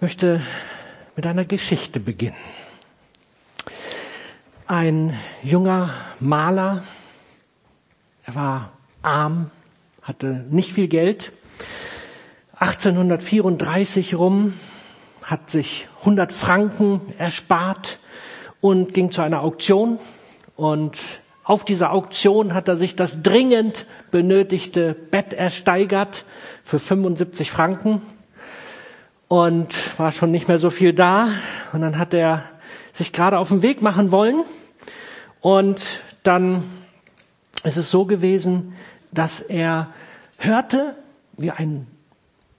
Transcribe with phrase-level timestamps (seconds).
[0.00, 0.40] möchte
[1.14, 2.36] mit einer Geschichte beginnen.
[4.66, 5.90] Ein junger
[6.20, 6.84] Maler,
[8.24, 9.50] er war arm,
[10.00, 11.32] hatte nicht viel Geld.
[12.56, 14.54] 1834 rum
[15.22, 17.98] hat sich 100 Franken erspart
[18.62, 19.98] und ging zu einer Auktion.
[20.56, 20.98] Und
[21.44, 26.24] auf dieser Auktion hat er sich das dringend benötigte Bett ersteigert
[26.64, 28.00] für 75 Franken
[29.30, 31.28] und war schon nicht mehr so viel da.
[31.72, 32.46] Und dann hat er
[32.92, 34.42] sich gerade auf den Weg machen wollen.
[35.40, 36.64] Und dann
[37.62, 38.74] ist es so gewesen,
[39.12, 39.86] dass er
[40.36, 40.96] hörte,
[41.36, 41.86] wie ein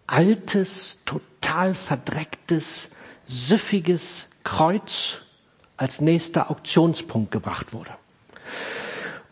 [0.08, 2.92] altes, total verdrecktes,
[3.28, 5.18] süffiges Kreuz
[5.76, 7.92] als nächster Auktionspunkt gebracht wurde.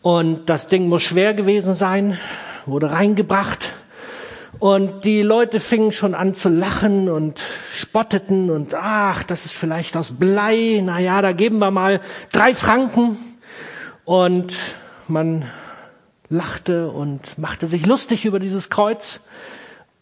[0.02, 2.18] Und das Ding muss schwer gewesen sein,
[2.66, 3.72] wurde reingebracht
[4.60, 7.40] und die Leute fingen schon an zu lachen und
[7.74, 10.82] spotteten und ach, das ist vielleicht aus Blei.
[10.84, 13.16] Na ja, da geben wir mal drei Franken.
[14.04, 14.54] Und
[15.08, 15.48] man
[16.28, 19.28] lachte und machte sich lustig über dieses Kreuz.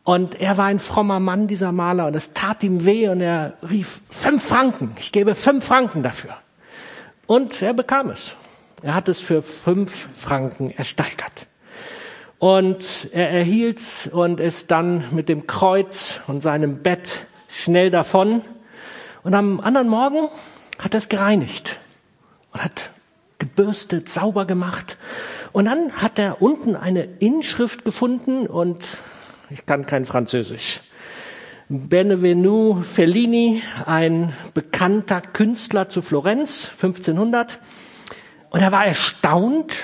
[0.03, 3.53] Und er war ein frommer Mann, dieser Maler, und es tat ihm weh und er
[3.69, 6.35] rief, fünf Franken, ich gebe fünf Franken dafür.
[7.27, 8.33] Und er bekam es.
[8.83, 11.47] Er hat es für fünf Franken ersteigert.
[12.39, 18.43] Und er erhielt's und ist dann mit dem Kreuz und seinem Bett schnell davon.
[19.25, 20.29] Und am anderen Morgen
[20.79, 21.81] hat er es gereinigt
[22.53, 22.91] und hat
[23.39, 24.97] gebürstet, sauber gemacht.
[25.53, 28.85] Und dann hat er unten eine Inschrift gefunden und
[29.51, 30.81] ich kann kein Französisch.
[31.69, 37.59] Benevenu Fellini, ein bekannter Künstler zu Florenz, 1500.
[38.51, 39.75] Und er war erstaunt,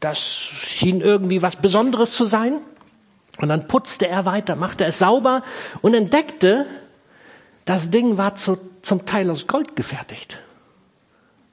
[0.00, 2.58] das schien irgendwie was Besonderes zu sein.
[3.38, 5.42] Und dann putzte er weiter, machte es sauber
[5.82, 6.66] und entdeckte,
[7.66, 10.40] das Ding war zu, zum Teil aus Gold gefertigt.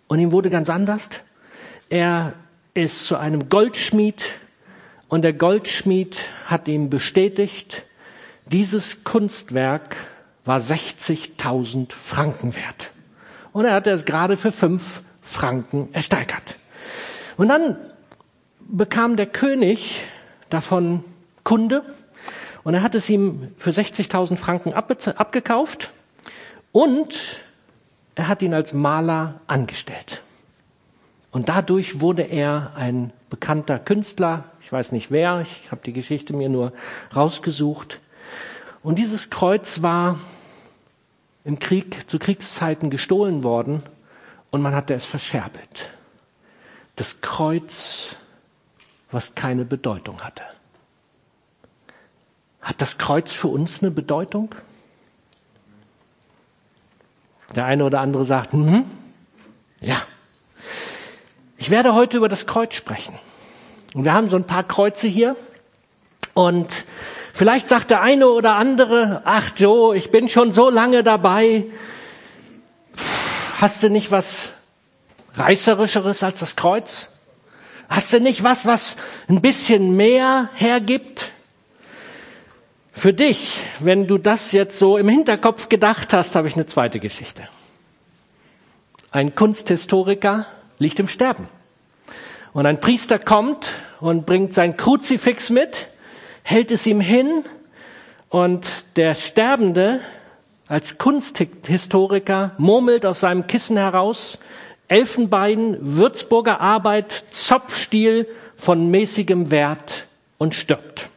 [0.07, 1.09] Und ihm wurde ganz anders.
[1.89, 2.33] Er
[2.73, 4.23] ist zu einem Goldschmied
[5.07, 7.83] und der Goldschmied hat ihm bestätigt,
[8.45, 9.95] dieses Kunstwerk
[10.45, 12.91] war 60.000 Franken wert.
[13.51, 16.55] Und er hatte es gerade für fünf Franken ersteigert.
[17.37, 17.77] Und dann
[18.67, 20.01] bekam der König
[20.49, 21.03] davon
[21.43, 21.83] Kunde
[22.63, 25.91] und er hat es ihm für 60.000 Franken abgekauft
[26.71, 27.43] und
[28.15, 30.21] er hat ihn als Maler angestellt.
[31.31, 36.33] Und dadurch wurde er ein bekannter Künstler, ich weiß nicht wer, ich habe die Geschichte
[36.33, 36.73] mir nur
[37.15, 37.99] rausgesucht.
[38.83, 40.19] Und dieses Kreuz war
[41.43, 43.81] im Krieg zu Kriegszeiten gestohlen worden
[44.51, 45.91] und man hatte es verscherbelt.
[46.95, 48.15] Das Kreuz
[49.13, 50.43] was keine Bedeutung hatte.
[52.61, 54.55] Hat das Kreuz für uns eine Bedeutung?
[57.55, 58.85] Der eine oder andere sagt, hm,
[59.81, 60.01] ja.
[61.57, 63.17] Ich werde heute über das Kreuz sprechen.
[63.93, 65.35] Und wir haben so ein paar Kreuze hier.
[66.33, 66.85] Und
[67.33, 71.65] vielleicht sagt der eine oder andere, ach Joe, ich bin schon so lange dabei.
[73.59, 74.49] Hast du nicht was
[75.35, 77.07] reißerischeres als das Kreuz?
[77.89, 78.95] Hast du nicht was, was
[79.27, 81.31] ein bisschen mehr hergibt?
[82.91, 86.99] Für dich, wenn du das jetzt so im Hinterkopf gedacht hast, habe ich eine zweite
[86.99, 87.47] Geschichte.
[89.11, 90.45] Ein Kunsthistoriker
[90.79, 91.47] liegt im Sterben.
[92.53, 95.87] Und ein Priester kommt und bringt sein Kruzifix mit,
[96.43, 97.43] hält es ihm hin
[98.29, 99.99] und der Sterbende
[100.67, 104.39] als Kunsthistoriker murmelt aus seinem Kissen heraus,
[104.93, 110.05] Elfenbein, Würzburger Arbeit, Zopfstil von mäßigem Wert
[110.37, 111.09] und stirbt.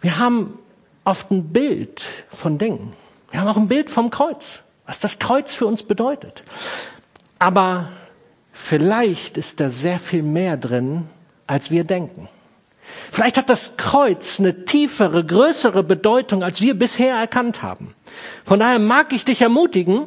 [0.00, 0.58] Wir haben
[1.04, 2.94] oft ein Bild von Dingen.
[3.30, 6.42] Wir haben auch ein Bild vom Kreuz, was das Kreuz für uns bedeutet.
[7.38, 7.90] Aber
[8.52, 11.08] vielleicht ist da sehr viel mehr drin,
[11.46, 12.28] als wir denken.
[13.10, 17.94] Vielleicht hat das Kreuz eine tiefere, größere Bedeutung, als wir bisher erkannt haben.
[18.44, 20.06] Von daher mag ich dich ermutigen,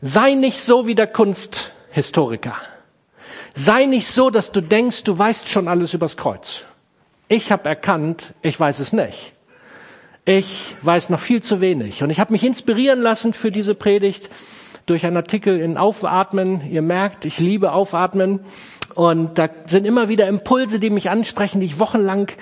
[0.00, 2.56] sei nicht so wie der Kunsthistoriker.
[3.54, 6.64] Sei nicht so, dass du denkst, du weißt schon alles übers Kreuz.
[7.28, 9.32] Ich habe erkannt, ich weiß es nicht.
[10.24, 12.02] Ich weiß noch viel zu wenig.
[12.02, 14.30] Und ich habe mich inspirieren lassen für diese Predigt
[14.86, 16.62] durch einen Artikel in Aufatmen.
[16.70, 18.40] Ihr merkt, ich liebe Aufatmen.
[18.98, 22.32] Und da sind immer wieder Impulse, die mich ansprechen, die ich wochenlang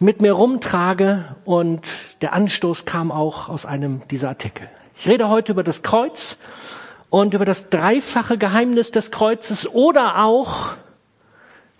[0.00, 1.36] mit mir rumtrage.
[1.44, 1.86] Und
[2.22, 4.68] der Anstoß kam auch aus einem dieser Artikel.
[4.98, 6.38] Ich rede heute über das Kreuz
[7.08, 10.70] und über das dreifache Geheimnis des Kreuzes oder auch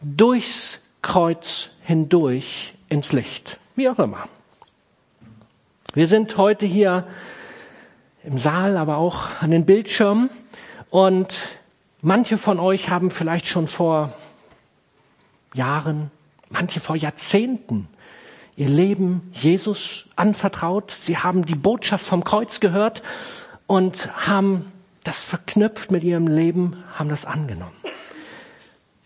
[0.02, 3.58] durchs Kreuz hindurch ins Licht.
[3.74, 4.28] wie auch immer.
[5.94, 7.08] Wir sind heute hier
[8.22, 10.30] im Saal, aber auch an den Bildschirmen
[10.90, 11.58] und
[12.02, 14.12] manche von euch haben vielleicht schon vor
[15.54, 16.10] Jahren,
[16.48, 17.88] manche vor Jahrzehnten
[18.56, 20.90] ihr Leben Jesus anvertraut.
[20.90, 23.02] Sie haben die Botschaft vom Kreuz gehört
[23.66, 24.72] und haben
[25.04, 27.76] das verknüpft mit ihrem Leben, haben das angenommen.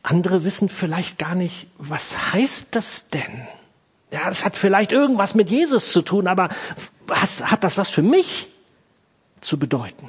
[0.02, 3.46] Andere wissen vielleicht gar nicht, was heißt das denn?
[4.10, 6.48] Ja, es hat vielleicht irgendwas mit Jesus zu tun, aber
[7.06, 8.48] was hat das was für mich
[9.40, 10.08] zu bedeuten?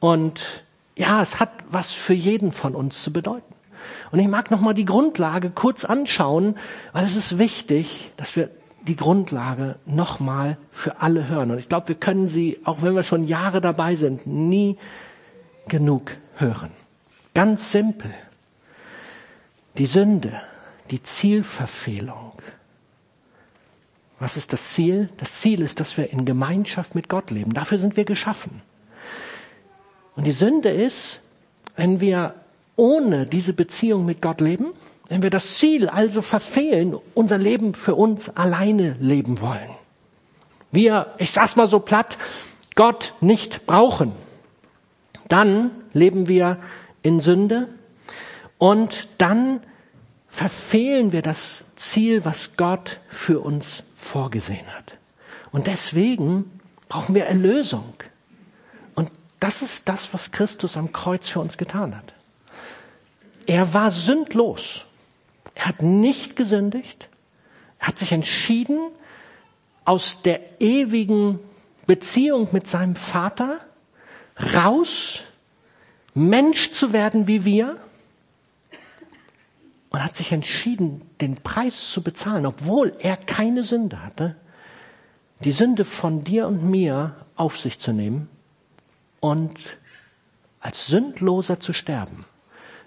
[0.00, 0.64] Und
[0.98, 3.54] ja, es hat was für jeden von uns zu bedeuten.
[4.10, 6.56] Und ich mag noch mal die Grundlage kurz anschauen,
[6.92, 8.50] weil es ist wichtig, dass wir
[8.82, 11.52] die Grundlage nochmal für alle hören.
[11.52, 14.76] Und ich glaube, wir können sie, auch wenn wir schon Jahre dabei sind, nie
[15.68, 16.70] genug hören.
[17.34, 18.12] Ganz simpel.
[19.76, 20.40] Die Sünde,
[20.90, 22.32] die Zielverfehlung.
[24.18, 25.10] Was ist das Ziel?
[25.18, 27.52] Das Ziel ist, dass wir in Gemeinschaft mit Gott leben.
[27.52, 28.62] Dafür sind wir geschaffen.
[30.18, 31.20] Und die Sünde ist,
[31.76, 32.34] wenn wir
[32.74, 34.72] ohne diese Beziehung mit Gott leben,
[35.08, 39.70] wenn wir das Ziel also verfehlen, unser Leben für uns alleine leben wollen.
[40.72, 42.18] Wir, ich sag's mal so platt,
[42.74, 44.10] Gott nicht brauchen,
[45.28, 46.58] dann leben wir
[47.02, 47.68] in Sünde
[48.58, 49.60] und dann
[50.26, 54.94] verfehlen wir das Ziel, was Gott für uns vorgesehen hat.
[55.52, 57.94] Und deswegen brauchen wir Erlösung.
[59.40, 62.12] Das ist das, was Christus am Kreuz für uns getan hat.
[63.46, 64.84] Er war sündlos.
[65.54, 67.08] Er hat nicht gesündigt.
[67.78, 68.78] Er hat sich entschieden,
[69.84, 71.38] aus der ewigen
[71.86, 73.60] Beziehung mit seinem Vater
[74.54, 75.22] raus,
[76.14, 77.76] Mensch zu werden wie wir
[79.90, 84.36] und hat sich entschieden, den Preis zu bezahlen, obwohl er keine Sünde hatte,
[85.44, 88.28] die Sünde von dir und mir auf sich zu nehmen
[89.20, 89.78] und
[90.60, 92.24] als Sündloser zu sterben,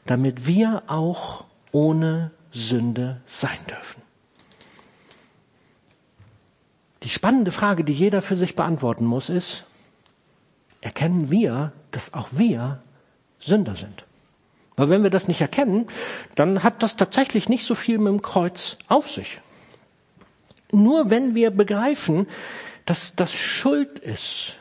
[0.06, 4.02] damit wir auch ohne Sünde sein dürfen.
[7.04, 9.64] Die spannende Frage, die jeder für sich beantworten muss, ist,
[10.82, 12.82] erkennen wir, dass auch wir
[13.40, 14.06] Sünder sind?
[14.76, 15.88] Weil wenn wir das nicht erkennen,
[16.36, 19.42] dann hat das tatsächlich nicht so viel mit dem Kreuz auf sich.
[20.72, 22.28] Nur wenn wir begreifen,
[22.86, 24.56] dass das Schuld ist,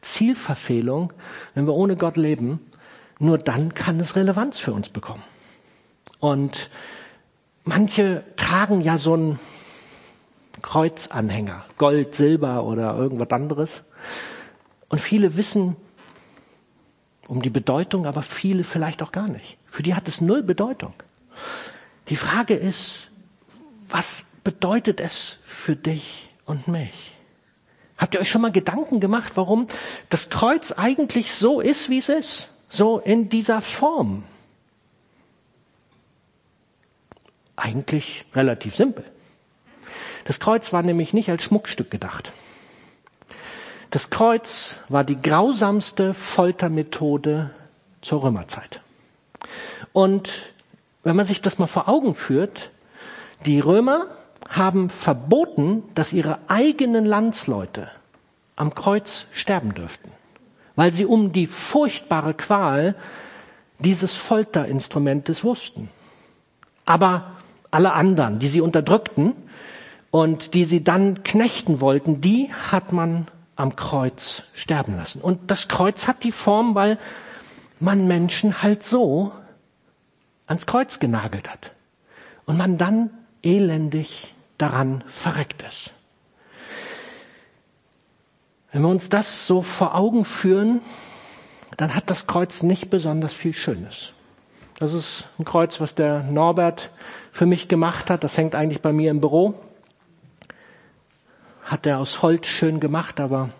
[0.00, 1.12] Zielverfehlung,
[1.54, 2.60] wenn wir ohne Gott leben,
[3.18, 5.22] nur dann kann es Relevanz für uns bekommen.
[6.20, 6.70] Und
[7.64, 9.38] manche tragen ja so einen
[10.62, 13.82] Kreuzanhänger, Gold, Silber oder irgendwas anderes.
[14.88, 15.76] Und viele wissen
[17.26, 19.58] um die Bedeutung, aber viele vielleicht auch gar nicht.
[19.66, 20.94] Für die hat es null Bedeutung.
[22.08, 23.10] Die Frage ist,
[23.88, 27.17] was bedeutet es für dich und mich?
[27.98, 29.66] Habt ihr euch schon mal Gedanken gemacht, warum
[30.08, 32.48] das Kreuz eigentlich so ist, wie es ist?
[32.70, 34.22] So in dieser Form.
[37.56, 39.04] Eigentlich relativ simpel.
[40.24, 42.32] Das Kreuz war nämlich nicht als Schmuckstück gedacht.
[43.90, 47.50] Das Kreuz war die grausamste Foltermethode
[48.02, 48.80] zur Römerzeit.
[49.92, 50.52] Und
[51.02, 52.70] wenn man sich das mal vor Augen führt,
[53.46, 54.06] die Römer
[54.48, 57.88] haben verboten, dass ihre eigenen Landsleute
[58.56, 60.10] am Kreuz sterben dürften,
[60.74, 62.94] weil sie um die furchtbare Qual
[63.78, 65.88] dieses Folterinstrumentes wussten.
[66.84, 67.32] Aber
[67.70, 69.34] alle anderen, die sie unterdrückten
[70.10, 75.20] und die sie dann knechten wollten, die hat man am Kreuz sterben lassen.
[75.20, 76.98] Und das Kreuz hat die Form, weil
[77.80, 79.32] man Menschen halt so
[80.46, 81.72] ans Kreuz genagelt hat.
[82.46, 83.10] Und man dann
[83.42, 85.92] elendig daran verreckt ist.
[88.72, 90.80] Wenn wir uns das so vor Augen führen,
[91.76, 94.12] dann hat das Kreuz nicht besonders viel Schönes.
[94.78, 96.90] Das ist ein Kreuz, was der Norbert
[97.32, 98.24] für mich gemacht hat.
[98.24, 99.54] Das hängt eigentlich bei mir im Büro
[101.68, 103.50] hat er aus Holz schön gemacht, aber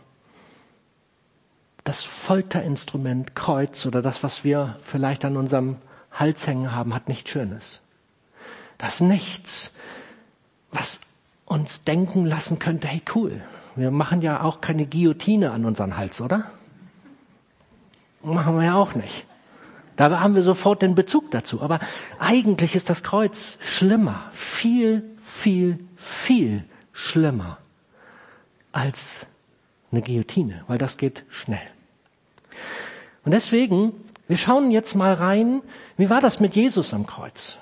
[1.84, 5.76] das Folterinstrument Kreuz oder das, was wir vielleicht an unserem
[6.10, 7.80] Hals hängen haben, hat nichts Schönes.
[8.78, 9.72] Das ist nichts,
[10.70, 11.00] was
[11.44, 13.40] uns denken lassen könnte, hey cool,
[13.76, 16.44] wir machen ja auch keine Guillotine an unseren Hals, oder?
[18.22, 19.24] Machen wir ja auch nicht.
[19.96, 21.60] Da haben wir sofort den Bezug dazu.
[21.62, 21.80] Aber
[22.18, 27.58] eigentlich ist das Kreuz schlimmer, viel, viel, viel schlimmer
[28.72, 29.26] als
[29.90, 31.66] eine Guillotine, weil das geht schnell.
[33.24, 33.92] Und deswegen,
[34.28, 35.62] wir schauen jetzt mal rein,
[35.96, 37.58] wie war das mit Jesus am Kreuz?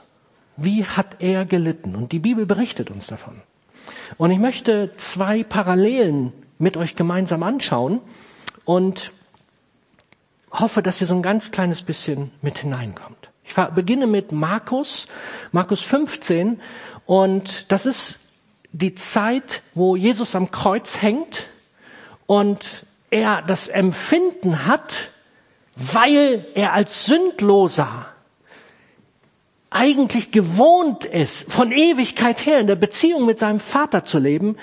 [0.57, 1.95] Wie hat er gelitten?
[1.95, 3.43] Und die Bibel berichtet uns davon.
[4.19, 8.01] Und ich möchte zwei Parallelen mit euch gemeinsam anschauen
[8.65, 9.13] und
[10.51, 13.31] hoffe, dass ihr so ein ganz kleines bisschen mit hineinkommt.
[13.45, 15.07] Ich beginne mit Markus,
[15.53, 16.61] Markus 15
[17.05, 18.21] und das ist
[18.73, 21.47] die Zeit, wo Jesus am Kreuz hängt
[22.27, 25.11] und er das Empfinden hat,
[25.77, 28.07] weil er als Sündloser
[29.77, 34.57] eigentlich gewohnt ist, von Ewigkeit her in der Beziehung mit seinem Vater zu leben,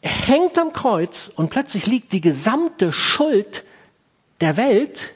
[0.00, 3.64] hängt am Kreuz und plötzlich liegt die gesamte Schuld
[4.40, 5.12] der Welt,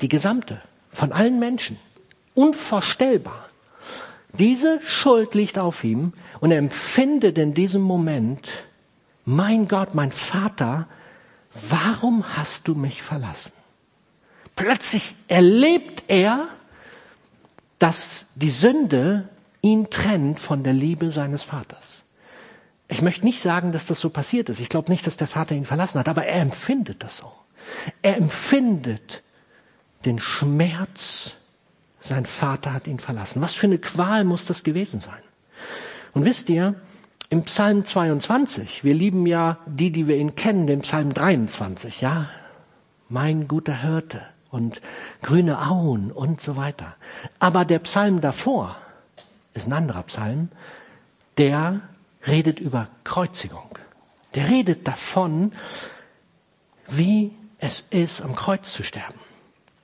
[0.00, 1.78] die gesamte, von allen Menschen,
[2.34, 3.48] unvorstellbar.
[4.32, 8.48] Diese Schuld liegt auf ihm und er empfindet in diesem Moment,
[9.26, 10.88] mein Gott, mein Vater,
[11.68, 13.52] warum hast du mich verlassen?
[14.56, 16.48] Plötzlich erlebt er,
[17.84, 19.28] dass die Sünde
[19.60, 22.02] ihn trennt von der Liebe seines Vaters.
[22.88, 24.58] Ich möchte nicht sagen, dass das so passiert ist.
[24.58, 27.30] Ich glaube nicht, dass der Vater ihn verlassen hat, aber er empfindet das so.
[28.00, 29.22] Er empfindet
[30.06, 31.32] den Schmerz,
[32.00, 33.42] sein Vater hat ihn verlassen.
[33.42, 35.20] Was für eine Qual muss das gewesen sein?
[36.14, 36.76] Und wisst ihr,
[37.28, 42.30] im Psalm 22, wir lieben ja die, die wir ihn kennen, den Psalm 23, ja,
[43.10, 44.22] mein guter Hirte
[44.54, 44.80] und
[45.20, 46.94] grüne Auen und so weiter.
[47.40, 48.76] Aber der Psalm davor
[49.52, 50.48] ist ein anderer Psalm,
[51.38, 51.80] der
[52.26, 53.78] redet über Kreuzigung.
[54.34, 55.52] Der redet davon,
[56.86, 59.18] wie es ist, am Kreuz zu sterben.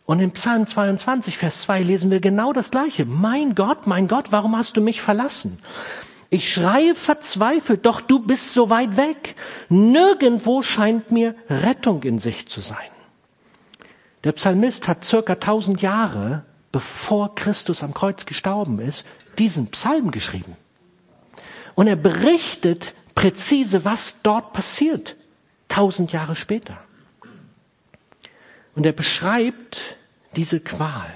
[0.07, 3.07] Und in Psalm 22, Vers 2 lesen wir genau das Gleiche.
[3.07, 5.59] Mein Gott, mein Gott, warum hast du mich verlassen?
[6.31, 9.35] Ich schreie verzweifelt, doch du bist so weit weg.
[9.69, 12.77] Nirgendwo scheint mir Rettung in sich zu sein.
[14.25, 19.07] Der Psalmist hat circa 1000 Jahre, bevor Christus am Kreuz gestorben ist,
[19.39, 20.57] diesen Psalm geschrieben.
[21.75, 25.17] Und er berichtet präzise, was dort passiert,
[25.71, 26.79] 1000 Jahre später.
[28.75, 29.97] Und er beschreibt
[30.37, 31.11] diese Qual.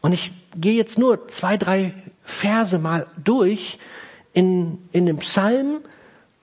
[0.00, 3.78] Und ich gehe jetzt nur zwei, drei Verse mal durch
[4.32, 5.80] in, in dem Psalm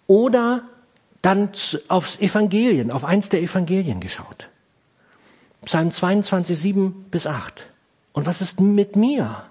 [0.06, 0.64] oder
[1.22, 1.50] dann
[1.88, 4.50] aufs Evangelien, auf eins der Evangelien geschaut.
[5.66, 7.70] Psalm 22, 7 bis 8.
[8.14, 9.44] Und was ist mit mir?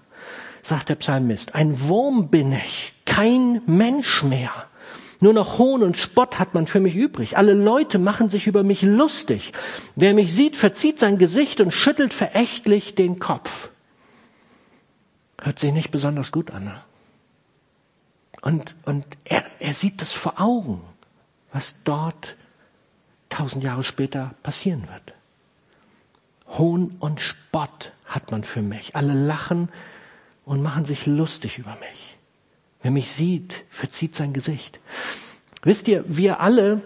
[0.63, 1.55] sagt der Psalmist.
[1.55, 4.51] Ein Wurm bin ich, kein Mensch mehr.
[5.21, 7.39] Nur noch Hohn und Spott hat man für mich übrig.
[7.39, 9.53] Alle Leute machen sich über mich lustig.
[9.95, 13.71] Wer mich sieht, verzieht sein Gesicht und schüttelt verächtlich den Kopf.
[15.41, 16.65] Hört sich nicht besonders gut an.
[16.65, 16.81] Ne?
[18.43, 20.83] Und, und er, er sieht das vor Augen,
[21.53, 22.37] was dort
[23.29, 25.16] tausend Jahre später passieren wird.
[26.49, 28.95] Hohn und Spott hat man für mich.
[28.95, 29.69] Alle lachen
[30.45, 32.17] und machen sich lustig über mich.
[32.83, 34.79] Wer mich sieht, verzieht sein Gesicht.
[35.63, 36.83] Wisst ihr, wir alle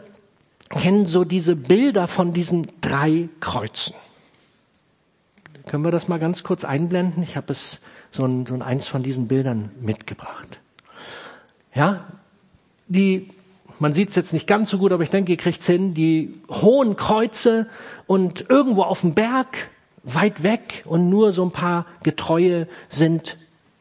[0.70, 3.94] kennen so diese Bilder von diesen drei Kreuzen.
[5.66, 7.22] Können wir das mal ganz kurz einblenden?
[7.22, 10.58] Ich habe es so ein, so ein eins von diesen Bildern mitgebracht.
[11.74, 12.06] Ja,
[12.88, 13.28] die,
[13.80, 16.34] man sieht es jetzt nicht ganz so gut, aber ich denke, ihr kriegt hin, die
[16.48, 17.66] hohen Kreuze
[18.06, 19.70] und irgendwo auf dem Berg,
[20.02, 23.36] weit weg und nur so ein paar Getreue sind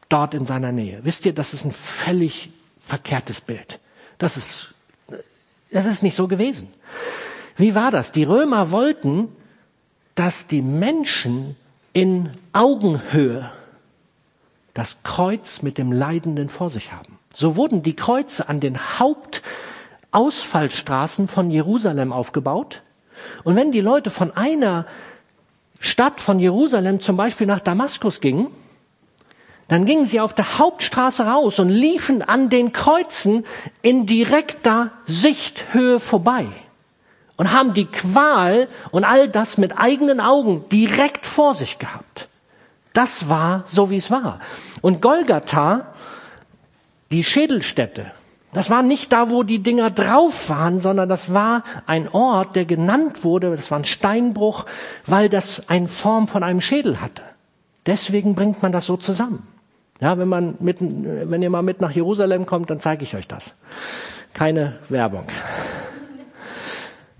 [0.08, 1.00] dort in seiner Nähe.
[1.02, 2.50] Wisst ihr, das ist ein völlig
[2.84, 3.78] verkehrtes Bild.
[4.18, 4.74] Das ist,
[5.70, 6.68] das ist nicht so gewesen.
[7.56, 8.12] Wie war das?
[8.12, 9.28] Die Römer wollten,
[10.14, 11.56] dass die Menschen
[11.92, 13.50] in Augenhöhe
[14.74, 17.18] das Kreuz mit dem Leidenden vor sich haben.
[17.34, 18.98] So wurden die Kreuze an den
[20.12, 22.82] Hauptausfallstraßen von Jerusalem aufgebaut.
[23.44, 24.86] Und wenn die Leute von einer
[25.78, 28.48] Stadt von Jerusalem zum Beispiel nach Damaskus gingen,
[29.68, 33.46] dann gingen sie auf der Hauptstraße raus und liefen an den Kreuzen
[33.82, 36.46] in direkter Sichthöhe vorbei
[37.36, 42.28] und haben die Qual und all das mit eigenen Augen direkt vor sich gehabt.
[42.92, 44.40] Das war so, wie es war.
[44.80, 45.94] Und Golgatha,
[47.12, 48.12] die Schädelstätte,
[48.52, 52.64] das war nicht da, wo die Dinger drauf waren, sondern das war ein Ort, der
[52.64, 54.66] genannt wurde, das war ein Steinbruch,
[55.06, 57.22] weil das eine Form von einem Schädel hatte.
[57.86, 59.46] Deswegen bringt man das so zusammen.
[60.00, 63.28] Ja, wenn man mit, wenn ihr mal mit nach Jerusalem kommt, dann zeige ich euch
[63.28, 63.54] das.
[64.32, 65.26] Keine Werbung.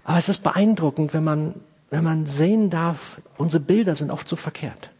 [0.04, 1.54] Aber es ist beeindruckend, wenn man,
[1.90, 4.90] wenn man sehen darf, unsere Bilder sind oft so verkehrt.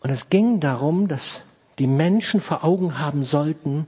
[0.00, 1.42] Und es ging darum, dass
[1.78, 3.86] die Menschen vor Augen haben sollten,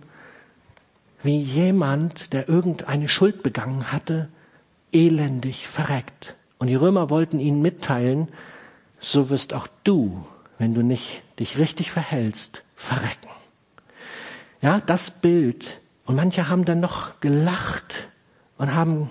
[1.23, 4.29] wie jemand, der irgendeine Schuld begangen hatte,
[4.93, 6.37] elendig verreckt.
[6.59, 8.29] Und die Römer wollten ihnen mitteilen,
[9.01, 10.25] so wirst auch du
[10.59, 13.31] wenn du nicht dich richtig verhältst, verrecken.
[14.61, 15.81] Ja, das Bild.
[16.05, 18.09] Und manche haben dann noch gelacht
[18.59, 19.11] und haben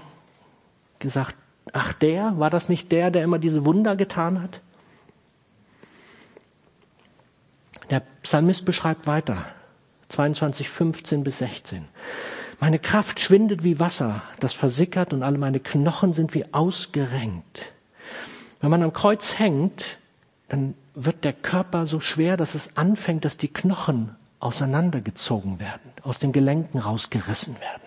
[1.00, 1.36] gesagt,
[1.72, 4.62] ach der, war das nicht der, der immer diese Wunder getan hat?
[7.90, 9.46] Der Psalmist beschreibt weiter,
[10.10, 11.86] 22, 15 bis 16.
[12.60, 17.72] Meine Kraft schwindet wie Wasser, das versickert und alle meine Knochen sind wie ausgerenkt.
[18.62, 20.00] Wenn man am Kreuz hängt,
[20.50, 26.20] dann wird der Körper so schwer, dass es anfängt, dass die Knochen auseinandergezogen werden, aus
[26.20, 27.82] den Gelenken rausgerissen werden.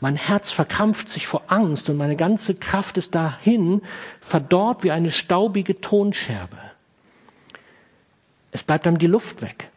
[0.00, 3.82] Mein Herz verkrampft sich vor Angst und meine ganze Kraft ist dahin,
[4.20, 6.58] verdorrt wie eine staubige Tonscherbe.
[8.52, 9.68] Es bleibt einem die Luft weg,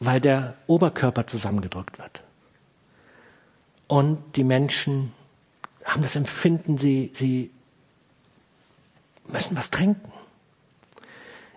[0.00, 2.22] weil der Oberkörper zusammengedrückt wird.
[3.86, 5.12] Und die Menschen
[5.84, 7.50] haben das Empfinden, sie, sie
[9.28, 10.12] müssen was trinken.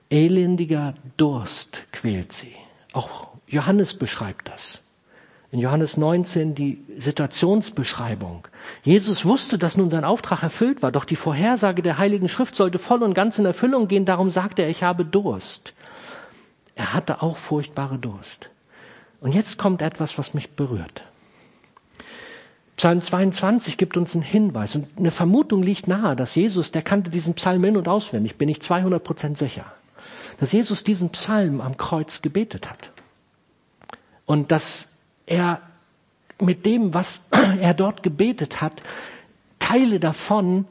[0.10, 2.54] Elendiger Durst quält sie.
[2.92, 4.82] Auch Johannes beschreibt das.
[5.52, 8.48] In Johannes 19 die Situationsbeschreibung.
[8.84, 12.80] Jesus wusste, dass nun sein Auftrag erfüllt war, doch die Vorhersage der Heiligen Schrift sollte
[12.80, 14.06] voll und ganz in Erfüllung gehen.
[14.06, 15.74] Darum sagte er, ich habe Durst.
[16.76, 18.50] Er hatte auch furchtbare Durst.
[19.22, 21.04] Und jetzt kommt etwas, was mich berührt.
[22.76, 27.12] Psalm 22 gibt uns einen Hinweis und eine Vermutung liegt nahe, dass Jesus, der kannte
[27.12, 29.66] diesen Psalm in- und auswendig, bin ich 200 Prozent sicher,
[30.40, 32.90] dass Jesus diesen Psalm am Kreuz gebetet hat.
[34.26, 35.62] Und dass er
[36.42, 37.30] mit dem, was
[37.62, 38.82] er dort gebetet hat,
[39.60, 40.66] Teile davon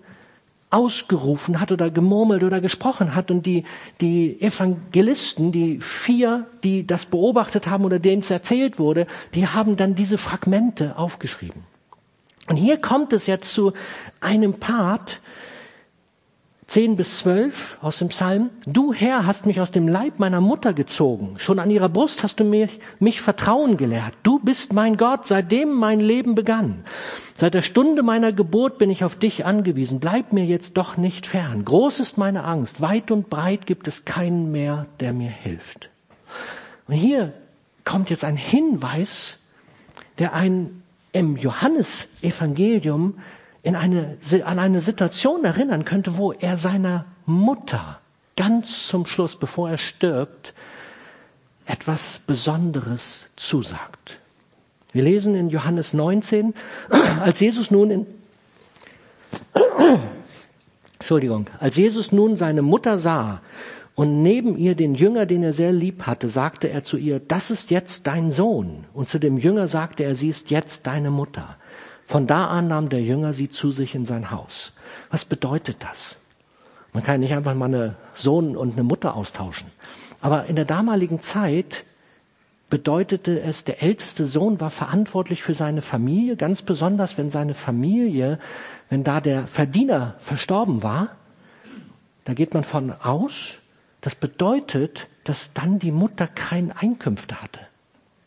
[0.73, 3.64] ausgerufen hat oder gemurmelt oder gesprochen hat und die,
[4.00, 9.76] die Evangelisten, die vier, die das beobachtet haben oder denen es erzählt wurde, die haben
[9.76, 11.64] dann diese Fragmente aufgeschrieben.
[12.49, 13.73] Und hier kommt es jetzt zu
[14.21, 15.21] einem Part,
[16.66, 18.50] 10 bis 12 aus dem Psalm.
[18.66, 21.35] Du Herr hast mich aus dem Leib meiner Mutter gezogen.
[21.38, 24.14] Schon an ihrer Brust hast du mich, mich Vertrauen gelehrt.
[24.23, 26.85] Du bist mein Gott, seitdem mein Leben begann.
[27.37, 29.98] Seit der Stunde meiner Geburt bin ich auf dich angewiesen.
[29.98, 31.64] Bleib mir jetzt doch nicht fern.
[31.64, 32.81] Groß ist meine Angst.
[32.81, 35.90] Weit und breit gibt es keinen mehr, der mir hilft.
[36.87, 37.33] Und hier
[37.85, 39.38] kommt jetzt ein Hinweis,
[40.18, 43.14] der ein im Johannesevangelium
[43.62, 48.01] in eine, an eine Situation erinnern könnte, wo er seiner Mutter
[48.37, 50.55] ganz zum Schluss, bevor er stirbt,
[51.66, 54.18] etwas Besonderes zusagt.
[54.92, 56.55] Wir lesen in Johannes 19,
[57.20, 58.07] als Jesus nun in,
[60.98, 63.40] Entschuldigung, als Jesus nun seine Mutter sah
[63.94, 67.51] und neben ihr den Jünger, den er sehr lieb hatte, sagte er zu ihr, das
[67.51, 68.85] ist jetzt dein Sohn.
[68.94, 71.57] Und zu dem Jünger sagte er, sie ist jetzt deine Mutter.
[72.12, 74.75] Von da an nahm der Jünger sie zu sich in sein Haus.
[75.11, 76.16] Was bedeutet das?
[76.92, 79.68] Man kann nicht einfach mal eine Sohn und eine Mutter austauschen.
[80.20, 81.87] Aber in der damaligen Zeit
[82.68, 88.38] bedeutete es, der älteste Sohn war verantwortlich für seine Familie, ganz besonders wenn seine Familie,
[88.90, 91.16] wenn da der Verdiener verstorben war,
[92.25, 93.55] da geht man von aus,
[94.03, 97.61] das bedeutet, dass dann die Mutter keine Einkünfte hatte.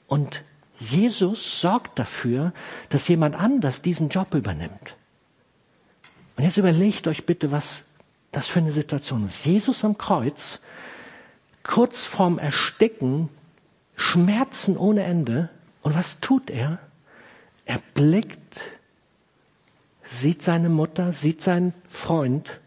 [0.08, 0.42] Und
[0.80, 2.54] Jesus sorgt dafür,
[2.90, 4.96] dass jemand anders diesen Job übernimmt.
[6.36, 7.84] Und jetzt überlegt euch bitte, was
[8.32, 9.46] das für eine Situation ist.
[9.46, 10.60] Jesus am Kreuz,
[11.64, 13.30] kurz vorm Ersticken,
[13.96, 15.50] Schmerzen ohne Ende.
[15.82, 16.80] Und was tut er?
[17.66, 18.60] Er blickt,
[20.04, 22.60] sieht seine Mutter, sieht seinen Freund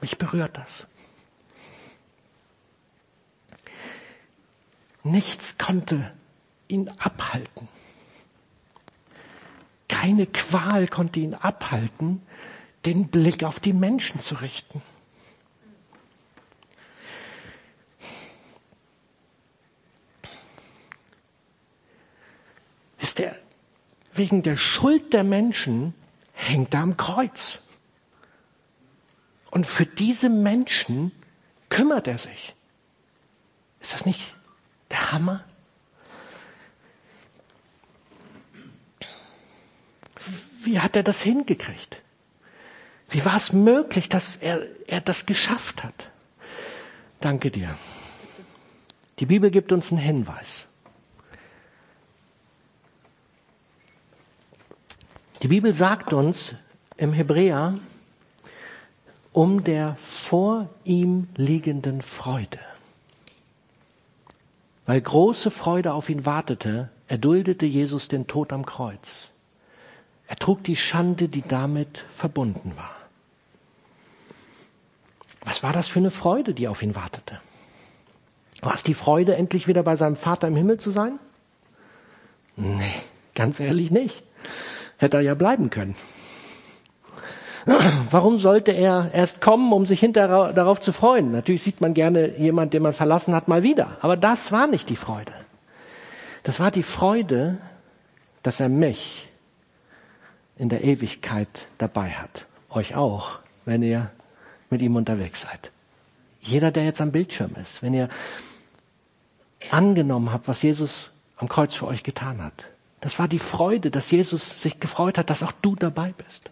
[0.00, 0.86] Mich berührt das.
[5.02, 6.12] Nichts konnte
[6.68, 7.68] ihn abhalten.
[9.88, 12.22] Keine Qual konnte ihn abhalten,
[12.84, 14.82] den Blick auf die Menschen zu richten.
[22.98, 23.36] Ist er
[24.12, 25.94] wegen der Schuld der Menschen
[26.32, 27.60] hängt er am Kreuz.
[29.50, 31.12] Und für diese Menschen
[31.68, 32.54] kümmert er sich.
[33.80, 34.34] Ist das nicht
[34.90, 35.44] der Hammer?
[40.64, 42.02] Wie hat er das hingekriegt?
[43.10, 46.10] Wie war es möglich, dass er, er das geschafft hat?
[47.20, 47.78] Danke dir.
[49.18, 50.66] Die Bibel gibt uns einen Hinweis.
[55.42, 56.54] Die Bibel sagt uns
[56.96, 57.78] im Hebräer
[59.32, 62.58] um der vor ihm liegenden Freude.
[64.86, 69.28] Weil große Freude auf ihn wartete, erduldete Jesus den Tod am Kreuz.
[70.26, 72.94] Er trug die Schande, die damit verbunden war.
[75.42, 77.40] Was war das für eine Freude, die auf ihn wartete?
[78.60, 81.18] War es die Freude, endlich wieder bei seinem Vater im Himmel zu sein?
[82.56, 82.94] Nee,
[83.34, 84.24] ganz ehrlich nicht.
[84.96, 85.94] Hätte er ja bleiben können.
[88.10, 91.32] Warum sollte er erst kommen, um sich hinterher darauf zu freuen?
[91.32, 93.96] Natürlich sieht man gerne jemand, den man verlassen hat, mal wieder.
[94.00, 95.32] Aber das war nicht die Freude.
[96.44, 97.58] Das war die Freude,
[98.42, 99.28] dass er mich
[100.56, 102.46] in der Ewigkeit dabei hat.
[102.70, 104.10] Euch auch, wenn ihr
[104.70, 105.70] mit ihm unterwegs seid.
[106.40, 108.08] Jeder, der jetzt am Bildschirm ist, wenn ihr
[109.70, 112.64] angenommen habt, was Jesus am Kreuz für euch getan hat.
[113.00, 116.50] Das war die Freude, dass Jesus sich gefreut hat, dass auch du dabei bist.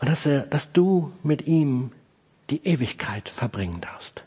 [0.00, 1.92] Und dass, er, dass du mit ihm
[2.50, 4.24] die Ewigkeit verbringen darfst.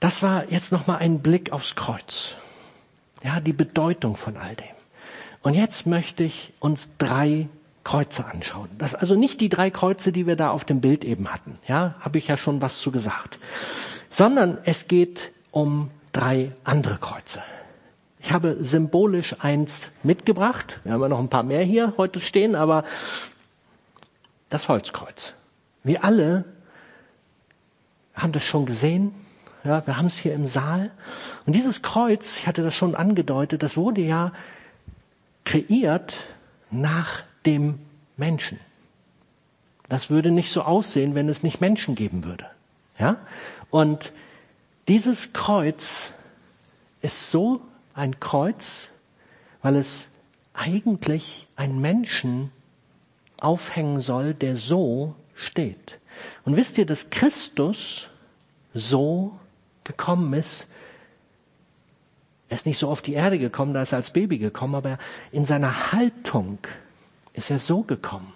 [0.00, 2.34] Das war jetzt nochmal ein Blick aufs Kreuz.
[3.22, 4.66] Ja, die Bedeutung von all dem.
[5.42, 7.48] Und jetzt möchte ich uns drei
[7.84, 8.68] Kreuze anschauen.
[8.78, 11.52] Das also nicht die drei Kreuze, die wir da auf dem Bild eben hatten.
[11.68, 13.38] Ja, habe ich ja schon was zu gesagt.
[14.10, 17.42] Sondern es geht um drei andere Kreuze.
[18.20, 20.80] Ich habe symbolisch eins mitgebracht.
[20.84, 22.84] Wir haben ja noch ein paar mehr hier heute stehen, aber
[24.54, 25.34] das Holzkreuz.
[25.82, 26.44] Wir alle
[28.14, 29.12] haben das schon gesehen.
[29.64, 30.92] Ja, wir haben es hier im Saal.
[31.44, 34.32] Und dieses Kreuz, ich hatte das schon angedeutet, das wurde ja
[35.44, 36.26] kreiert
[36.70, 37.80] nach dem
[38.16, 38.60] Menschen.
[39.88, 42.46] Das würde nicht so aussehen, wenn es nicht Menschen geben würde.
[42.96, 43.16] Ja?
[43.70, 44.12] Und
[44.86, 46.12] dieses Kreuz
[47.02, 47.60] ist so
[47.92, 48.88] ein Kreuz,
[49.62, 50.10] weil es
[50.52, 52.52] eigentlich einen Menschen
[53.44, 56.00] aufhängen soll, der so steht.
[56.44, 58.08] Und wisst ihr, dass Christus
[58.72, 59.38] so
[59.84, 60.66] gekommen ist?
[62.48, 64.98] Er ist nicht so auf die Erde gekommen, da ist er als Baby gekommen, aber
[65.32, 66.58] in seiner Haltung
[67.32, 68.32] ist er so gekommen.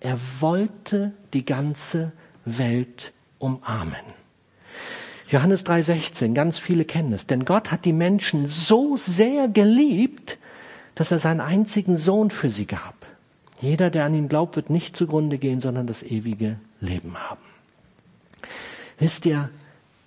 [0.00, 2.12] Er wollte die ganze
[2.44, 4.18] Welt umarmen.
[5.28, 7.26] Johannes 3:16, ganz viele kennen es.
[7.26, 10.38] Denn Gott hat die Menschen so sehr geliebt,
[10.94, 12.97] dass er seinen einzigen Sohn für sie gab.
[13.60, 17.40] Jeder, der an ihn glaubt, wird nicht zugrunde gehen, sondern das ewige Leben haben.
[18.98, 19.50] Wisst ihr,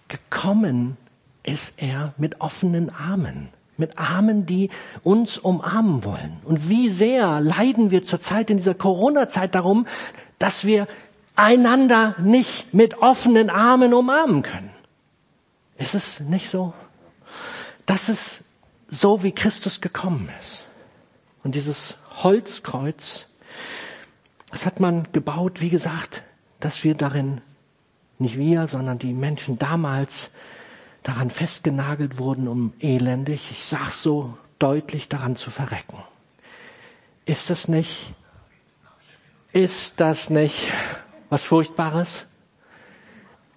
[0.07, 0.97] gekommen
[1.43, 4.69] ist er mit offenen Armen, mit Armen, die
[5.03, 6.37] uns umarmen wollen.
[6.43, 9.87] Und wie sehr leiden wir zurzeit in dieser Corona-Zeit darum,
[10.39, 10.87] dass wir
[11.35, 14.69] einander nicht mit offenen Armen umarmen können.
[15.77, 16.73] Ist es nicht so?
[17.85, 18.43] Das ist
[18.87, 20.65] so, wie Christus gekommen ist.
[21.43, 23.27] Und dieses Holzkreuz,
[24.51, 26.23] das hat man gebaut, wie gesagt,
[26.59, 27.41] dass wir darin,
[28.19, 30.31] nicht wir, sondern die Menschen damals
[31.03, 35.97] daran festgenagelt wurden, um elendig, ich sag's so deutlich, daran zu verrecken.
[37.25, 38.13] Ist das nicht,
[39.53, 40.67] ist das nicht
[41.29, 42.25] was Furchtbares?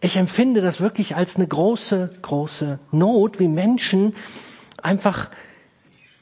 [0.01, 4.15] Ich empfinde das wirklich als eine große, große Not, wie Menschen
[4.83, 5.31] einfach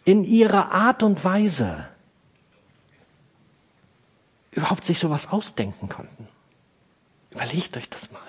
[0.05, 1.87] in ihrer Art und Weise
[4.53, 6.29] überhaupt sich sowas ausdenken konnten.
[7.31, 8.21] Überlegt euch das mal.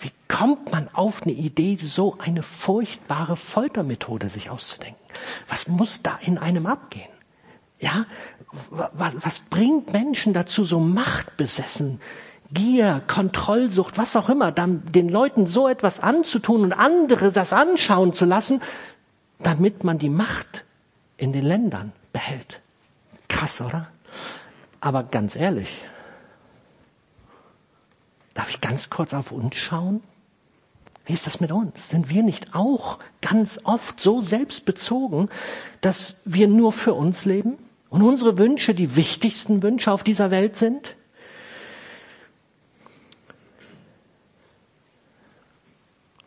[0.00, 5.02] Wie kommt man auf eine Idee, so eine furchtbare Foltermethode sich auszudenken?
[5.48, 7.08] Was muss da in einem abgehen?
[7.80, 8.04] Ja,
[8.70, 12.00] was bringt Menschen dazu, so machtbesessen
[12.50, 18.14] Gier, Kontrollsucht, was auch immer, dann den Leuten so etwas anzutun und andere das anschauen
[18.14, 18.62] zu lassen,
[19.38, 20.64] damit man die Macht
[21.18, 22.60] in den Ländern behält.
[23.28, 23.88] Krass, oder?
[24.80, 25.82] Aber ganz ehrlich,
[28.34, 30.02] darf ich ganz kurz auf uns schauen?
[31.04, 31.88] Wie ist das mit uns?
[31.88, 35.30] Sind wir nicht auch ganz oft so selbstbezogen,
[35.80, 40.54] dass wir nur für uns leben und unsere Wünsche die wichtigsten Wünsche auf dieser Welt
[40.54, 40.96] sind?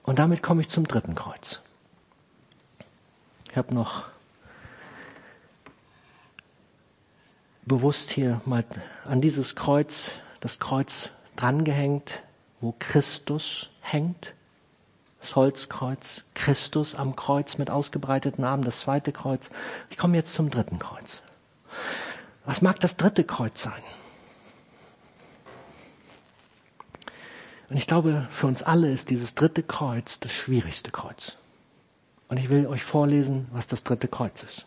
[0.03, 1.61] Und damit komme ich zum dritten Kreuz.
[3.49, 4.03] Ich habe noch
[7.65, 8.63] bewusst hier mal
[9.05, 12.23] an dieses Kreuz, das Kreuz drangehängt,
[12.59, 14.33] wo Christus hängt.
[15.19, 19.51] Das Holzkreuz, Christus am Kreuz mit ausgebreiteten Armen, das zweite Kreuz.
[19.91, 21.21] Ich komme jetzt zum dritten Kreuz.
[22.45, 23.83] Was mag das dritte Kreuz sein?
[27.69, 31.37] Und ich glaube, für uns alle ist dieses dritte Kreuz das schwierigste Kreuz.
[32.27, 34.65] Und ich will euch vorlesen, was das dritte Kreuz ist.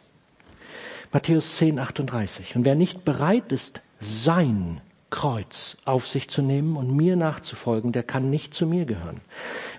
[1.14, 2.56] Matthäus 10, 38.
[2.56, 8.02] Und wer nicht bereit ist, sein Kreuz auf sich zu nehmen und mir nachzufolgen, der
[8.02, 9.20] kann nicht zu mir gehören.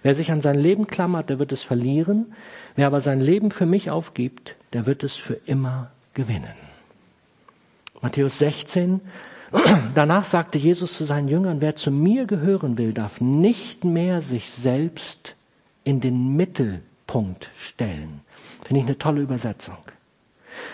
[0.02, 2.34] Wer sich an sein Leben klammert, der wird es verlieren.
[2.78, 6.56] Wer aber sein Leben für mich aufgibt, der wird es für immer gewinnen.
[8.02, 9.02] Matthäus 16.
[9.94, 14.50] Danach sagte Jesus zu seinen Jüngern, wer zu mir gehören will, darf nicht mehr sich
[14.52, 15.36] selbst
[15.84, 18.22] in den Mittelpunkt stellen.
[18.66, 19.76] Finde ich eine tolle Übersetzung.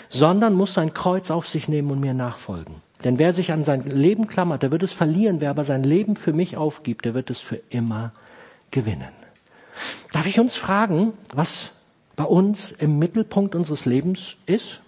[0.09, 2.75] Sondern muss sein Kreuz auf sich nehmen und mir nachfolgen.
[3.03, 5.41] Denn wer sich an sein Leben klammert, der wird es verlieren.
[5.41, 8.11] Wer aber sein Leben für mich aufgibt, der wird es für immer
[8.69, 9.09] gewinnen.
[10.11, 11.71] Darf ich uns fragen, was
[12.15, 14.81] bei uns im Mittelpunkt unseres Lebens ist?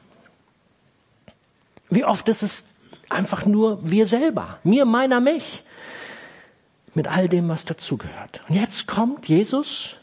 [1.90, 2.66] Wie oft ist es
[3.10, 5.64] einfach nur wir selber, mir, meiner, mich,
[6.94, 8.42] mit all dem, was dazugehört.
[8.48, 9.96] Und jetzt kommt Jesus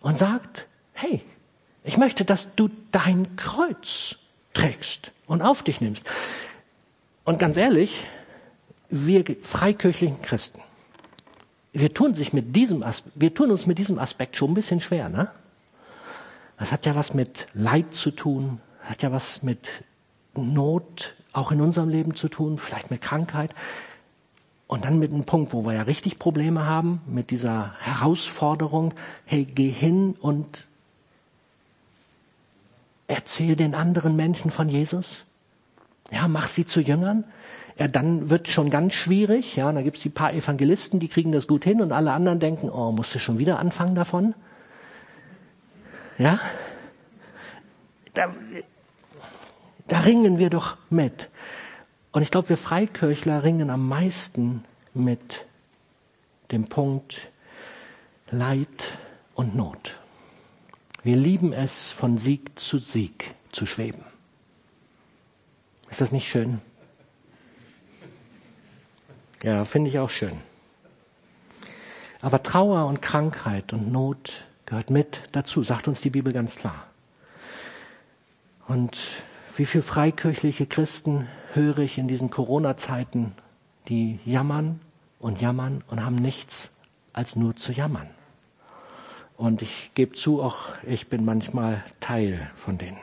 [0.00, 1.22] und sagt, hey,
[1.84, 4.16] ich möchte, dass du dein Kreuz
[4.54, 6.04] trägst und auf dich nimmst.
[7.24, 8.06] Und ganz ehrlich,
[8.90, 10.60] wir freikirchlichen Christen,
[11.72, 12.84] wir tun, sich mit diesem,
[13.14, 15.08] wir tun uns mit diesem Aspekt schon ein bisschen schwer.
[15.08, 15.30] Ne?
[16.58, 19.68] Das hat ja was mit Leid zu tun, hat ja was mit
[20.34, 23.54] Not auch in unserem Leben zu tun, vielleicht mit Krankheit.
[24.66, 29.44] Und dann mit einem Punkt, wo wir ja richtig Probleme haben, mit dieser Herausforderung, hey,
[29.44, 30.66] geh hin und
[33.12, 35.24] erzähl den anderen Menschen von Jesus.
[36.10, 37.24] Ja, mach sie zu Jüngern.
[37.78, 39.56] Ja, dann wird schon ganz schwierig.
[39.56, 42.70] Ja, da gibt's die paar Evangelisten, die kriegen das gut hin und alle anderen denken,
[42.70, 44.34] oh, musst du schon wieder anfangen davon?
[46.18, 46.38] Ja?
[48.14, 48.34] Da,
[49.88, 51.28] da ringen wir doch mit.
[52.12, 55.46] Und ich glaube, wir Freikirchler ringen am meisten mit
[56.50, 57.16] dem Punkt
[58.30, 58.98] Leid
[59.34, 60.01] und Not.
[61.02, 64.04] Wir lieben es, von Sieg zu Sieg zu schweben.
[65.90, 66.60] Ist das nicht schön?
[69.42, 70.38] Ja, finde ich auch schön.
[72.20, 76.86] Aber Trauer und Krankheit und Not gehört mit dazu, sagt uns die Bibel ganz klar.
[78.68, 78.98] Und
[79.56, 83.32] wie viele freikirchliche Christen höre ich in diesen Corona-Zeiten,
[83.88, 84.80] die jammern
[85.18, 86.70] und jammern und haben nichts
[87.12, 88.08] als nur zu jammern.
[89.42, 93.00] Und ich gebe zu, auch ich bin manchmal Teil von denen.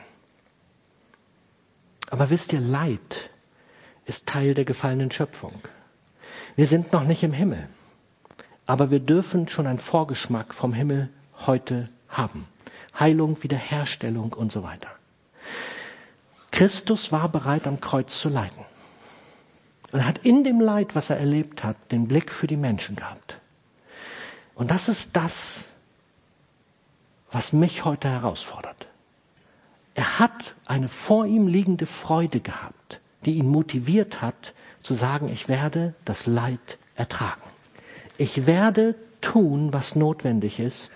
[2.08, 3.28] Aber wisst ihr, Leid
[4.06, 5.60] ist Teil der gefallenen Schöpfung.
[6.56, 7.68] Wir sind noch nicht im Himmel,
[8.64, 11.10] aber wir dürfen schon einen Vorgeschmack vom Himmel
[11.44, 12.46] heute haben.
[12.98, 14.88] Heilung, Wiederherstellung und so weiter.
[16.52, 18.64] Christus war bereit, am Kreuz zu leiden.
[19.92, 23.38] Und hat in dem Leid, was er erlebt hat, den Blick für die Menschen gehabt.
[24.54, 25.66] Und das ist das,
[27.32, 28.86] was mich heute herausfordert.
[29.94, 35.48] Er hat eine vor ihm liegende Freude gehabt, die ihn motiviert hat, zu sagen, ich
[35.48, 37.42] werde das Leid ertragen.
[38.16, 40.90] Ich werde tun, was notwendig ist,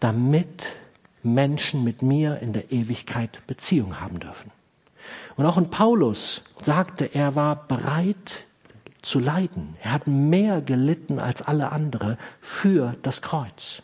[0.00, 0.76] damit
[1.22, 4.50] Menschen mit mir in der Ewigkeit Beziehung haben dürfen.
[5.36, 8.46] Und auch in Paulus sagte, er war bereit
[9.02, 9.76] zu leiden.
[9.82, 13.82] Er hat mehr gelitten als alle andere für das Kreuz.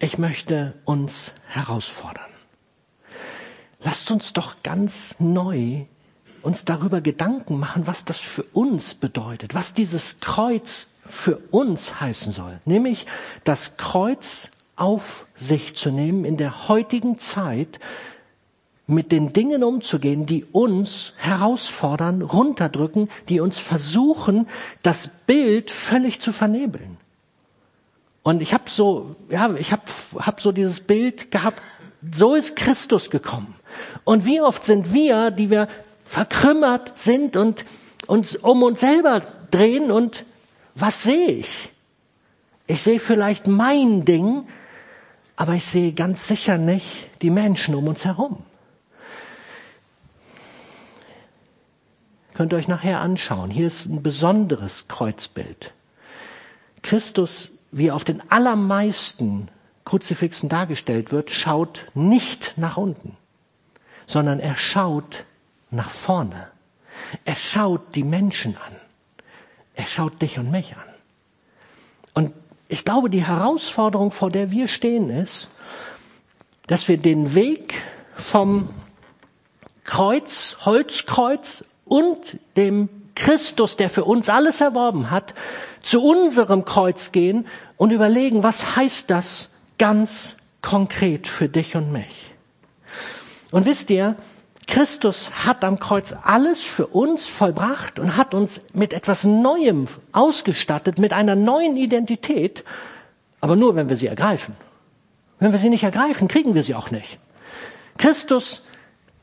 [0.00, 2.30] Ich möchte uns herausfordern.
[3.80, 5.86] Lasst uns doch ganz neu
[6.42, 12.32] uns darüber Gedanken machen, was das für uns bedeutet, was dieses Kreuz für uns heißen
[12.32, 12.60] soll.
[12.64, 13.06] Nämlich
[13.42, 17.80] das Kreuz auf sich zu nehmen in der heutigen Zeit,
[18.86, 24.48] mit den Dingen umzugehen, die uns herausfordern, runterdrücken, die uns versuchen,
[24.82, 26.97] das Bild völlig zu vernebeln.
[28.28, 29.84] Und ich habe so, ja, ich habe
[30.18, 31.62] hab so dieses Bild gehabt.
[32.12, 33.54] So ist Christus gekommen.
[34.04, 35.66] Und wie oft sind wir, die wir
[36.04, 37.64] verkrümmert sind und
[38.06, 40.26] uns um uns selber drehen und
[40.74, 41.72] was sehe ich?
[42.66, 44.46] Ich sehe vielleicht mein Ding,
[45.36, 48.42] aber ich sehe ganz sicher nicht die Menschen um uns herum.
[52.34, 53.50] Könnt ihr euch nachher anschauen.
[53.50, 55.72] Hier ist ein besonderes Kreuzbild.
[56.82, 59.48] Christus, wie auf den allermeisten
[59.84, 63.16] Kruzifixen dargestellt wird, schaut nicht nach unten,
[64.06, 65.24] sondern er schaut
[65.70, 66.48] nach vorne.
[67.24, 68.76] Er schaut die Menschen an.
[69.74, 70.82] Er schaut dich und mich an.
[72.14, 72.32] Und
[72.68, 75.48] ich glaube, die Herausforderung, vor der wir stehen, ist,
[76.66, 77.82] dass wir den Weg
[78.14, 78.68] vom
[79.84, 85.34] Kreuz, Holzkreuz und dem Christus, der für uns alles erworben hat,
[85.82, 92.32] zu unserem Kreuz gehen und überlegen, was heißt das ganz konkret für dich und mich.
[93.50, 94.16] Und wisst ihr,
[94.66, 100.98] Christus hat am Kreuz alles für uns vollbracht und hat uns mit etwas Neuem ausgestattet,
[100.98, 102.64] mit einer neuen Identität,
[103.40, 104.56] aber nur, wenn wir sie ergreifen.
[105.38, 107.18] Wenn wir sie nicht ergreifen, kriegen wir sie auch nicht.
[107.96, 108.62] Christus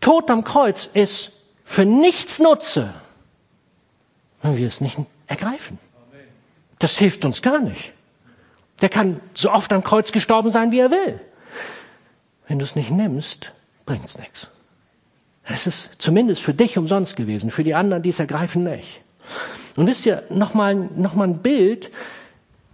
[0.01, 1.31] Tod am Kreuz ist
[1.63, 2.93] für nichts nutze,
[4.41, 5.77] wenn wir es nicht ergreifen.
[6.79, 7.93] Das hilft uns gar nicht.
[8.81, 11.19] Der kann so oft am Kreuz gestorben sein, wie er will.
[12.47, 13.51] Wenn du es nicht nimmst,
[13.85, 14.47] bringt es nichts.
[15.43, 19.01] Es ist zumindest für dich umsonst gewesen, für die anderen, die es ergreifen, nicht.
[19.75, 21.91] Und wisst ihr, nochmal noch mal ein Bild,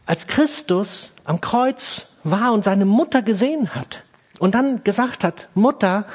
[0.06, 4.04] als Christus am Kreuz war und seine Mutter gesehen hat
[4.39, 6.06] und dann gesagt hat, Mutter,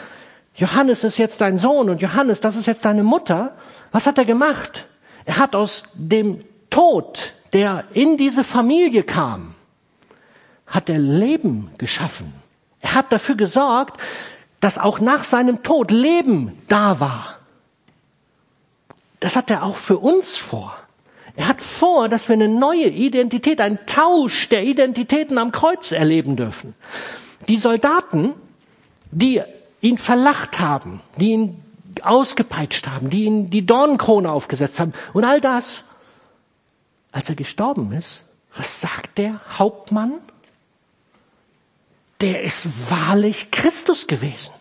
[0.54, 3.56] Johannes ist jetzt dein Sohn und Johannes, das ist jetzt deine Mutter,
[3.92, 4.87] was hat er gemacht?
[5.26, 9.54] Er hat aus dem Tod, der in diese Familie kam,
[10.66, 12.32] hat er Leben geschaffen.
[12.80, 14.00] Er hat dafür gesorgt,
[14.60, 17.36] dass auch nach seinem Tod Leben da war.
[19.20, 20.76] Das hat er auch für uns vor.
[21.34, 26.36] Er hat vor, dass wir eine neue Identität, einen Tausch der Identitäten am Kreuz erleben
[26.36, 26.74] dürfen.
[27.48, 28.32] Die Soldaten,
[29.10, 29.42] die
[29.80, 31.62] ihn verlacht haben, die ihn
[32.04, 35.85] ausgepeitscht haben, die ihn die Dornenkrone aufgesetzt haben und all das,
[37.12, 38.22] als er gestorben ist,
[38.56, 40.14] was sagt der Hauptmann?
[42.20, 44.52] Der ist wahrlich Christus gewesen.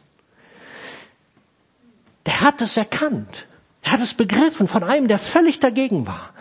[2.26, 3.48] Der hat es erkannt.
[3.82, 6.34] Er hat es begriffen von einem, der völlig dagegen war.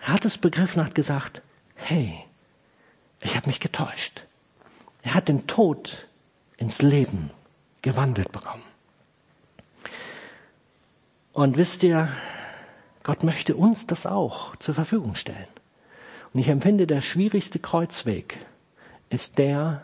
[0.00, 1.42] Er hat es begriffen und hat gesagt,
[1.74, 2.24] hey,
[3.20, 4.24] ich habe mich getäuscht.
[5.02, 6.06] Er hat den Tod
[6.56, 7.30] ins Leben
[7.82, 8.69] gewandelt bekommen.
[11.40, 12.08] Und wisst ihr,
[13.02, 15.48] Gott möchte uns das auch zur Verfügung stellen.
[16.34, 18.36] Und ich empfinde, der schwierigste Kreuzweg
[19.08, 19.82] ist der,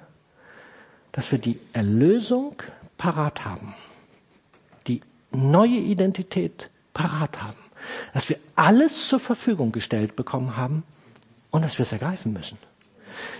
[1.12, 2.56] dass wir die Erlösung
[2.98, 3.74] parat haben,
[4.86, 7.56] die neue Identität parat haben,
[8.12, 10.82] dass wir alles zur Verfügung gestellt bekommen haben
[11.50, 12.58] und dass wir es ergreifen müssen.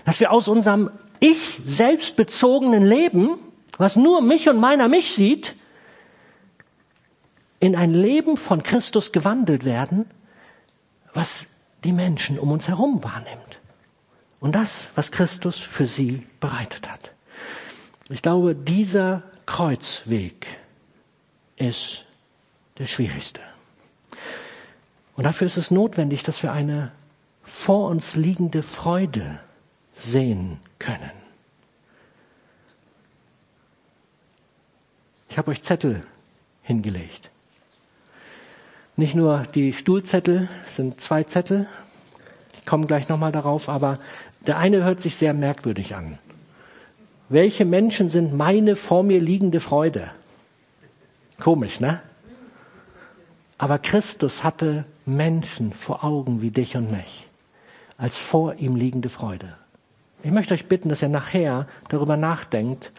[0.05, 3.37] Dass wir aus unserem ich selbstbezogenen Leben,
[3.77, 5.55] was nur mich und meiner mich sieht,
[7.59, 10.05] in ein Leben von Christus gewandelt werden,
[11.13, 11.47] was
[11.83, 13.59] die Menschen um uns herum wahrnimmt.
[14.39, 17.11] Und das, was Christus für sie bereitet hat.
[18.09, 20.45] Ich glaube, dieser Kreuzweg
[21.55, 22.05] ist
[22.77, 23.41] der schwierigste.
[25.15, 26.91] Und dafür ist es notwendig, dass wir eine
[27.43, 29.39] vor uns liegende Freude
[29.95, 31.11] sehen können.
[35.29, 36.05] Ich habe euch Zettel
[36.61, 37.31] hingelegt.
[38.99, 41.67] Nicht nur die Stuhlzettel, sind zwei Zettel.
[42.57, 43.99] Ich komme gleich nochmal darauf, aber
[44.47, 46.17] der eine hört sich sehr merkwürdig an.
[47.29, 50.09] Welche Menschen sind meine vor mir liegende Freude?
[51.39, 52.01] Komisch, ne?
[53.59, 57.27] Aber Christus hatte Menschen vor Augen wie dich und mich,
[57.99, 59.57] als vor ihm liegende Freude.
[60.23, 62.91] Ich möchte euch bitten, dass ihr nachher darüber nachdenkt,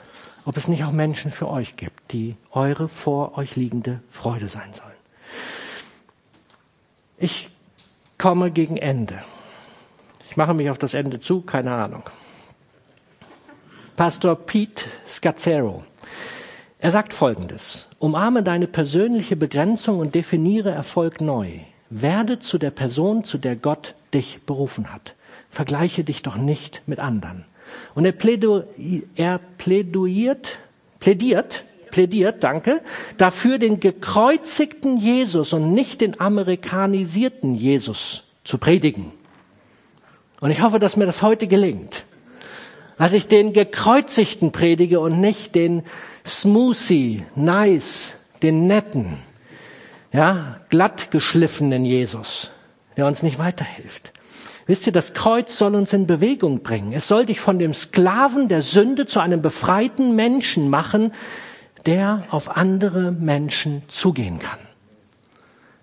[0.45, 4.73] ob es nicht auch Menschen für euch gibt, die eure vor euch liegende Freude sein
[4.73, 4.98] sollen.
[7.19, 7.51] Ich
[8.17, 9.19] komme gegen Ende.
[10.31, 12.05] Ich mache mich auf das Ende zu, keine Ahnung.
[13.97, 15.83] Pastor Pete Scazzero.
[16.79, 17.89] Er sagt Folgendes.
[17.99, 21.59] Umarme deine persönliche Begrenzung und definiere Erfolg neu.
[21.91, 25.17] Werde zu der Person, zu der Gott dich berufen hat.
[25.51, 27.47] Vergleiche dich doch nicht mit anderen.
[27.97, 28.63] Und er, plädu
[29.17, 30.61] er pläduiert,
[31.01, 32.81] plädiert plädiert, danke,
[33.17, 39.13] dafür den gekreuzigten Jesus und nicht den amerikanisierten Jesus zu predigen.
[40.41, 42.05] Und ich hoffe, dass mir das heute gelingt.
[42.97, 45.83] Dass ich den gekreuzigten predige und nicht den
[46.27, 49.19] smoothie, nice, den netten,
[50.13, 52.51] ja, glatt geschliffenen Jesus,
[52.97, 54.13] der uns nicht weiterhilft.
[54.67, 56.93] Wisst ihr, das Kreuz soll uns in Bewegung bringen.
[56.93, 61.13] Es soll dich von dem Sklaven der Sünde zu einem befreiten Menschen machen,
[61.89, 64.59] der auf andere Menschen zugehen kann.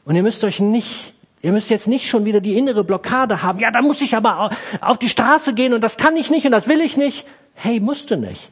[0.06, 3.58] Und ihr müsst euch nicht, ihr müsst jetzt nicht schon wieder die innere Blockade haben.
[3.58, 6.52] Ja, da muss ich aber auf die Straße gehen und das kann ich nicht und
[6.52, 7.26] das will ich nicht.
[7.56, 8.52] Hey, musst du nicht.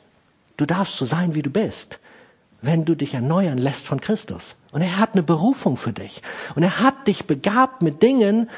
[0.57, 1.99] Du darfst so sein, wie du bist,
[2.63, 4.55] wenn du dich erneuern lässt von Christus.
[4.71, 6.23] Und er hat eine Berufung für dich.
[6.55, 8.49] Und er hat dich begabt mit Dingen,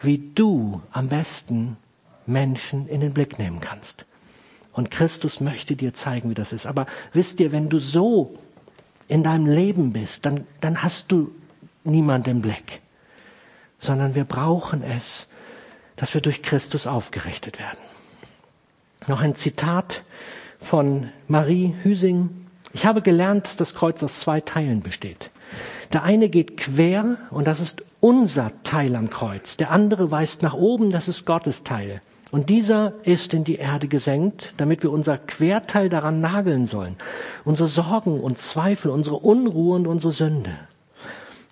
[0.00, 1.78] wie du am besten
[2.26, 4.04] Menschen in den Blick nehmen kannst.
[4.74, 6.66] Und Christus möchte dir zeigen, wie das ist.
[6.66, 8.36] Aber wisst ihr, wenn du so
[9.06, 11.30] in deinem Leben bist, dann, dann hast du
[11.84, 12.80] niemand im Blick.
[13.78, 15.28] Sondern wir brauchen es,
[15.96, 17.78] dass wir durch Christus aufgerichtet werden.
[19.06, 20.02] Noch ein Zitat
[20.58, 22.30] von Marie Hüsing.
[22.72, 25.30] Ich habe gelernt, dass das Kreuz aus zwei Teilen besteht.
[25.92, 29.56] Der eine geht quer und das ist unser Teil am Kreuz.
[29.56, 32.02] Der andere weist nach oben, das ist Gottes Teil.
[32.34, 36.96] Und dieser ist in die Erde gesenkt, damit wir unser Querteil daran nageln sollen.
[37.44, 40.50] Unsere Sorgen und Zweifel, unsere Unruhe und unsere Sünde.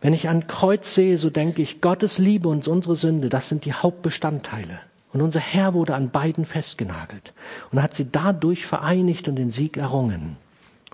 [0.00, 3.64] Wenn ich ein Kreuz sehe, so denke ich, Gottes Liebe und unsere Sünde, das sind
[3.64, 4.80] die Hauptbestandteile.
[5.12, 7.32] Und unser Herr wurde an beiden festgenagelt
[7.70, 10.36] und hat sie dadurch vereinigt und den Sieg errungen.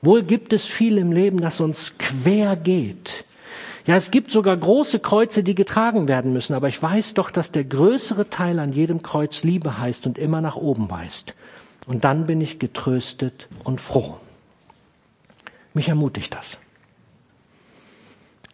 [0.02, 3.24] Wohl gibt es viel im Leben, das uns quer geht.
[3.88, 7.52] Ja, es gibt sogar große Kreuze, die getragen werden müssen, aber ich weiß doch, dass
[7.52, 11.32] der größere Teil an jedem Kreuz Liebe heißt und immer nach oben weist.
[11.86, 14.18] Und dann bin ich getröstet und froh.
[15.72, 16.58] Mich ermutigt das.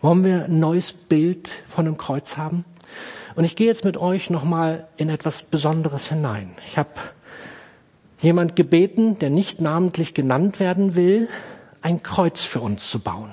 [0.00, 2.64] Wollen wir ein neues Bild von dem Kreuz haben?
[3.34, 6.52] Und ich gehe jetzt mit euch nochmal in etwas Besonderes hinein.
[6.64, 6.90] Ich habe
[8.20, 11.28] jemand gebeten, der nicht namentlich genannt werden will,
[11.82, 13.32] ein Kreuz für uns zu bauen.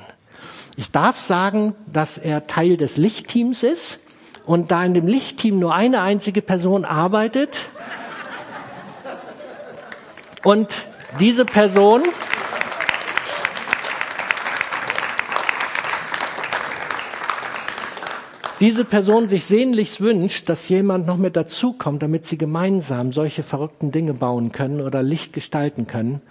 [0.77, 3.99] Ich darf sagen, dass er Teil des Lichtteams ist
[4.45, 7.57] und da in dem Lichtteam nur eine einzige Person arbeitet
[10.43, 10.67] und
[11.19, 12.03] diese Person
[18.61, 23.91] diese Person sich sehnlichst wünscht, dass jemand noch mit dazukommt, damit sie gemeinsam solche verrückten
[23.91, 26.21] Dinge bauen können oder Licht gestalten können,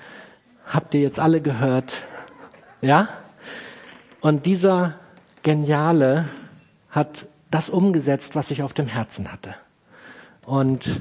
[0.65, 2.03] habt ihr jetzt alle gehört.
[2.83, 3.09] Ja?
[4.21, 4.97] Und dieser
[5.43, 6.29] Geniale
[6.91, 9.55] hat das umgesetzt, was ich auf dem Herzen hatte.
[10.45, 11.01] Und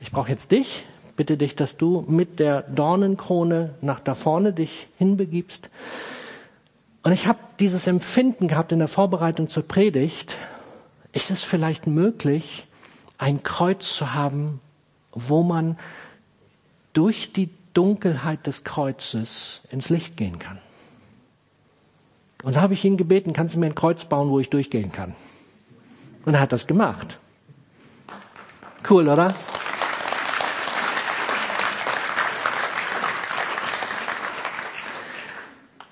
[0.00, 0.84] ich brauche jetzt dich,
[1.16, 5.70] bitte dich, dass du mit der Dornenkrone nach da vorne dich hinbegibst.
[7.02, 10.36] Und ich habe dieses Empfinden gehabt in der Vorbereitung zur Predigt.
[11.12, 12.66] Ist es vielleicht möglich,
[13.18, 14.60] ein Kreuz zu haben,
[15.10, 15.78] wo man
[16.92, 20.58] durch die Dunkelheit des Kreuzes ins Licht gehen kann?
[22.42, 24.90] Und da habe ich ihn gebeten, kannst du mir ein Kreuz bauen, wo ich durchgehen
[24.90, 25.14] kann?
[26.24, 27.18] Und er hat das gemacht.
[28.88, 29.32] Cool, oder?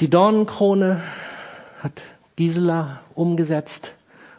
[0.01, 1.03] Die Dornenkrone
[1.80, 2.03] hat
[2.34, 3.92] Gisela umgesetzt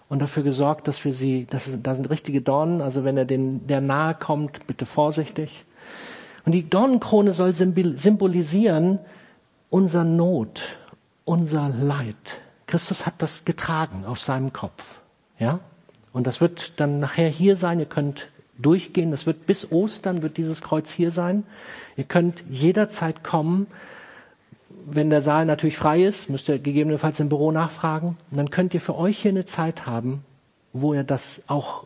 [0.10, 3.26] und dafür gesorgt, dass wir sie, das, ist, das sind richtige Dornen, also wenn er
[3.26, 5.64] den, der nahe kommt, bitte vorsichtig.
[6.46, 9.00] Und die Dornenkrone soll symbolisieren
[9.70, 10.62] unser Not,
[11.26, 12.42] unser Leid.
[12.68, 14.84] Christus hat das getragen auf seinem Kopf.
[15.40, 15.60] Ja?
[16.14, 17.80] Und das wird dann nachher hier sein.
[17.80, 19.12] Ihr könnt durchgehen.
[19.12, 21.44] Das wird bis Ostern wird dieses Kreuz hier sein.
[21.98, 23.68] Ihr könnt jederzeit kommen.
[24.86, 28.18] Wenn der Saal natürlich frei ist, müsst ihr gegebenenfalls im Büro nachfragen.
[28.32, 30.24] Und dann könnt ihr für euch hier eine Zeit haben,
[30.74, 31.86] wo ihr das auch,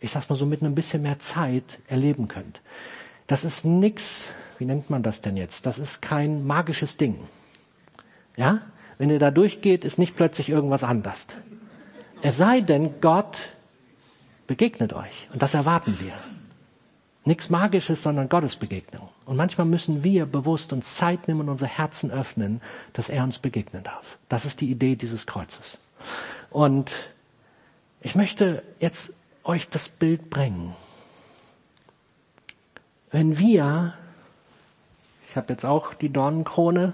[0.00, 2.60] ich sag's mal so, mit ein bisschen mehr Zeit erleben könnt.
[3.26, 4.28] Das ist nix,
[4.58, 5.66] wie nennt man das denn jetzt?
[5.66, 7.18] Das ist kein magisches Ding.
[8.36, 8.62] Ja?
[8.98, 11.26] Wenn ihr da durchgeht, ist nicht plötzlich irgendwas anders.
[12.22, 13.38] Es sei denn, Gott
[14.46, 15.28] begegnet euch.
[15.32, 16.12] Und das erwarten wir.
[17.24, 19.08] Nichts Magisches, sondern Gottes Begegnung.
[19.26, 22.60] Und manchmal müssen wir bewusst uns Zeit nehmen und unser Herzen öffnen,
[22.92, 24.18] dass er uns begegnen darf.
[24.28, 25.78] Das ist die Idee dieses Kreuzes.
[26.50, 26.92] Und
[28.00, 29.14] ich möchte jetzt
[29.44, 30.74] euch das Bild bringen.
[33.10, 33.94] Wenn wir,
[35.28, 36.92] ich habe jetzt auch die Dornenkrone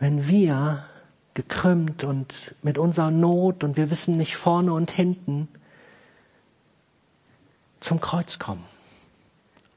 [0.00, 0.84] wenn wir
[1.34, 5.46] gekrümmt und mit unserer Not und wir wissen nicht vorne und hinten
[7.78, 8.64] zum Kreuz kommen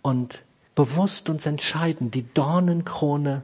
[0.01, 0.41] und
[0.75, 3.43] bewusst uns entscheiden, die Dornenkrone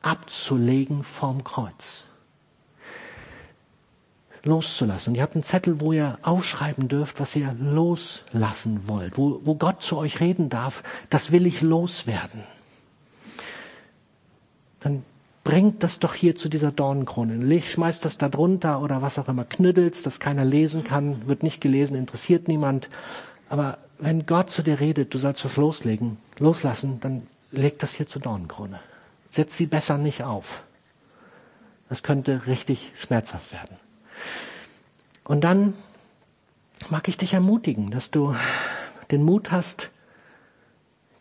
[0.00, 2.04] abzulegen vom Kreuz.
[4.44, 5.10] Loszulassen.
[5.10, 9.56] Und ihr habt einen Zettel, wo ihr aufschreiben dürft, was ihr loslassen wollt, wo, wo
[9.56, 12.44] Gott zu euch reden darf, das will ich loswerden.
[14.78, 15.04] Dann
[15.46, 17.62] bringt das doch hier zu dieser Dornenkrone.
[17.62, 21.60] Schmeißt das da drunter oder was auch immer, knüddelst, dass keiner lesen kann, wird nicht
[21.60, 22.88] gelesen, interessiert niemand.
[23.48, 28.08] Aber wenn Gott zu dir redet, du sollst was loslegen, loslassen, dann leg das hier
[28.08, 28.80] zur Dornenkrone.
[29.30, 30.62] Setz sie besser nicht auf.
[31.88, 33.76] Das könnte richtig schmerzhaft werden.
[35.22, 35.74] Und dann
[36.88, 38.34] mag ich dich ermutigen, dass du
[39.12, 39.90] den Mut hast,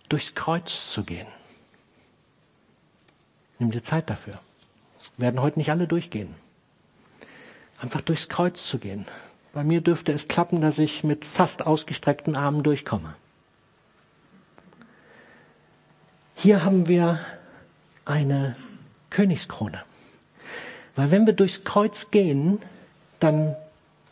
[0.10, 1.28] durchs Kreuz zu gehen.
[3.60, 4.40] Nimm dir Zeit dafür.
[5.18, 6.34] werden heute nicht alle durchgehen.
[7.80, 9.06] Einfach durchs Kreuz zu gehen.
[9.54, 13.16] Bei mir dürfte es klappen, dass ich mit fast ausgestreckten Armen durchkomme.
[16.36, 17.20] Hier haben wir
[18.04, 18.56] eine
[19.10, 19.82] Königskrone.
[20.96, 22.60] Weil wenn wir durchs Kreuz gehen,
[23.20, 23.56] dann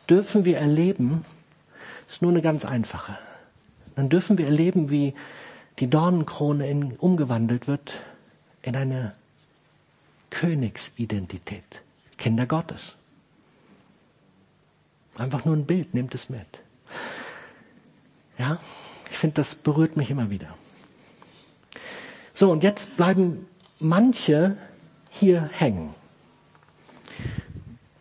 [0.10, 1.26] dürfen wir erleben,
[2.06, 3.18] das ist nur eine ganz einfache,
[3.96, 5.14] dann dürfen wir erleben, wie
[5.80, 8.02] die Dornenkrone in, umgewandelt wird
[8.62, 9.14] in eine
[10.34, 11.84] Königsidentität.
[12.18, 12.96] Kinder Gottes.
[15.16, 16.48] Einfach nur ein Bild, nehmt es mit.
[18.40, 18.58] Ja,
[19.12, 20.58] ich finde, das berührt mich immer wieder.
[22.34, 23.46] So, und jetzt bleiben
[23.80, 24.58] manche
[25.12, 25.94] hier hängen.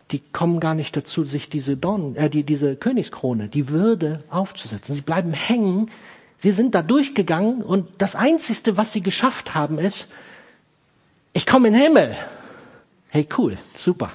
[0.09, 4.95] Die kommen gar nicht dazu, sich diese Dorn, äh, die, diese Königskrone, die Würde aufzusetzen.
[4.95, 5.91] Sie bleiben hängen.
[6.39, 10.07] Sie sind da durchgegangen und das Einzige, was sie geschafft haben, ist,
[11.33, 12.17] ich komme in den Himmel.
[13.09, 14.11] Hey, cool, super.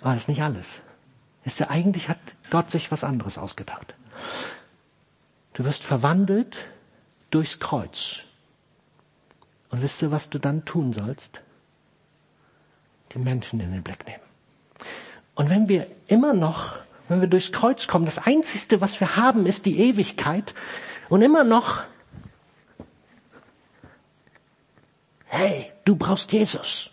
[0.00, 0.80] Aber das ist nicht alles.
[1.44, 2.18] Ist ja eigentlich hat
[2.50, 3.94] Gott sich was anderes ausgedacht.
[5.54, 6.56] Du wirst verwandelt
[7.30, 8.20] durchs Kreuz.
[9.70, 11.40] Und wisst ihr, was du dann tun sollst?
[13.12, 14.22] Die Menschen in den Blick nehmen.
[15.34, 16.76] Und wenn wir immer noch,
[17.08, 20.54] wenn wir durchs Kreuz kommen, das Einzige, was wir haben, ist die Ewigkeit.
[21.08, 21.82] Und immer noch,
[25.32, 26.90] hey, du brauchst Jesus.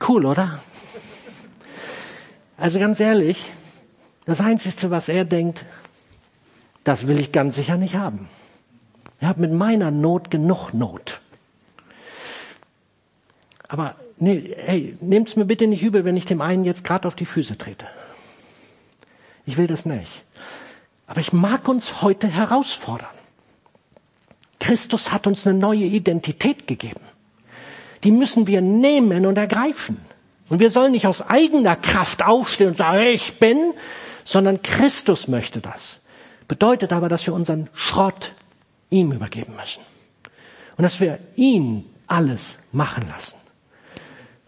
[0.00, 0.60] Cool, oder?
[2.56, 3.50] Also ganz ehrlich,
[4.24, 5.66] das Einzige, was er denkt,
[6.82, 8.28] das will ich ganz sicher nicht haben.
[9.20, 11.20] Ich habe mit meiner Not genug Not.
[13.68, 17.16] Aber nee, hey, nehmt's mir bitte nicht übel, wenn ich dem einen jetzt gerade auf
[17.16, 17.86] die Füße trete.
[19.44, 20.24] Ich will das nicht.
[21.06, 23.17] Aber ich mag uns heute herausfordern.
[24.60, 27.00] Christus hat uns eine neue Identität gegeben.
[28.04, 29.98] Die müssen wir nehmen und ergreifen.
[30.48, 33.74] Und wir sollen nicht aus eigener Kraft aufstehen und sagen, ich bin,
[34.24, 35.98] sondern Christus möchte das.
[36.46, 38.32] Bedeutet aber, dass wir unseren Schrott
[38.90, 39.82] ihm übergeben müssen.
[40.76, 43.36] Und dass wir ihn alles machen lassen.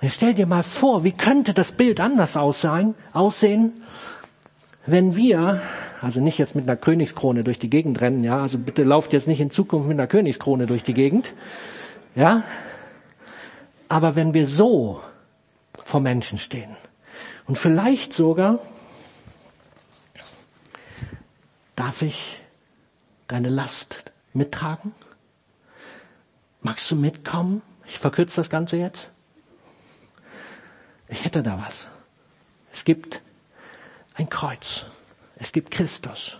[0.00, 2.94] Und jetzt stell dir mal vor, wie könnte das Bild anders aussehen,
[4.86, 5.60] wenn wir,
[6.00, 9.28] also nicht jetzt mit einer Königskrone durch die Gegend rennen, ja, also bitte lauft jetzt
[9.28, 11.34] nicht in Zukunft mit einer Königskrone durch die Gegend,
[12.14, 12.42] ja,
[13.88, 15.00] aber wenn wir so
[15.84, 16.76] vor Menschen stehen
[17.46, 18.60] und vielleicht sogar
[21.80, 22.38] Darf ich
[23.26, 24.92] deine Last mittragen?
[26.60, 27.62] Magst du mitkommen?
[27.86, 29.08] Ich verkürze das Ganze jetzt.
[31.08, 31.86] Ich hätte da was.
[32.70, 33.22] Es gibt
[34.12, 34.84] ein Kreuz.
[35.40, 36.36] Es gibt Christus.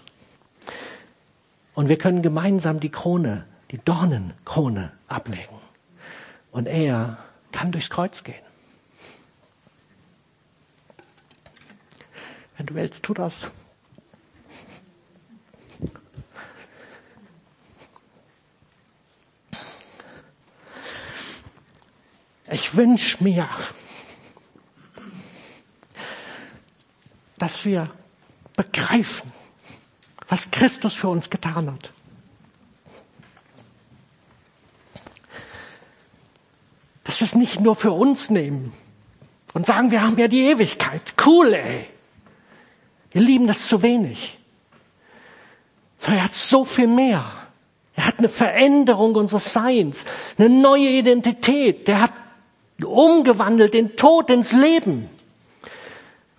[1.75, 5.57] Und wir können gemeinsam die Krone, die Dornenkrone ablegen.
[6.53, 7.17] Und er
[7.51, 8.45] kann durchs Kreuz gehen.
[12.59, 13.41] Wenn du willst, tu das.
[22.51, 23.49] Ich wünsche mir,
[27.39, 27.91] dass wir
[28.61, 29.33] begreifen,
[30.29, 31.93] was Christus für uns getan hat.
[37.05, 38.73] Dass wir es nicht nur für uns nehmen
[39.55, 41.15] und sagen, wir haben ja die Ewigkeit.
[41.25, 41.87] Cool, ey.
[43.13, 44.39] Wir lieben das zu wenig.
[45.99, 47.25] So, er hat so viel mehr.
[47.97, 50.05] Er hat eine Veränderung unseres Seins,
[50.37, 51.89] eine neue Identität.
[51.89, 52.13] Der hat
[52.83, 55.09] umgewandelt, den Tod ins Leben.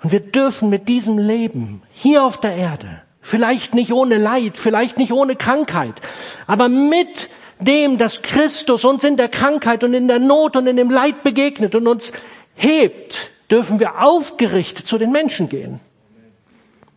[0.03, 4.97] Und wir dürfen mit diesem Leben hier auf der Erde, vielleicht nicht ohne Leid, vielleicht
[4.97, 6.01] nicht ohne Krankheit,
[6.47, 7.29] aber mit
[7.59, 11.23] dem, dass Christus uns in der Krankheit und in der Not und in dem Leid
[11.23, 12.11] begegnet und uns
[12.55, 15.79] hebt, dürfen wir aufgerichtet zu den Menschen gehen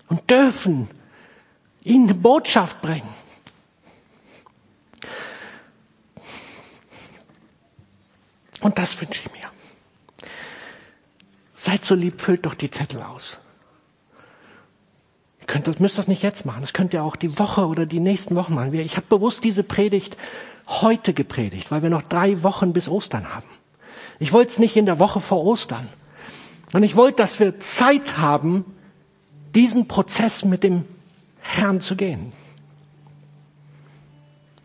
[0.09, 0.89] und dürfen
[1.83, 3.09] ihnen eine Botschaft bringen.
[8.61, 9.44] Und das wünsche ich mir.
[11.65, 13.39] Seid so lieb, füllt doch die Zettel aus.
[15.41, 16.61] Ihr könnt müsst das nicht jetzt machen.
[16.61, 18.75] Das könnt ihr auch die Woche oder die nächsten Wochen machen.
[18.75, 20.19] Ich habe bewusst diese Predigt
[20.67, 23.47] heute gepredigt, weil wir noch drei Wochen bis Ostern haben.
[24.19, 25.89] Ich wollte es nicht in der Woche vor Ostern.
[26.75, 28.67] Und ich wollte, dass wir Zeit haben,
[29.55, 30.85] diesen Prozess mit dem
[31.41, 32.35] Herrn zu gehen.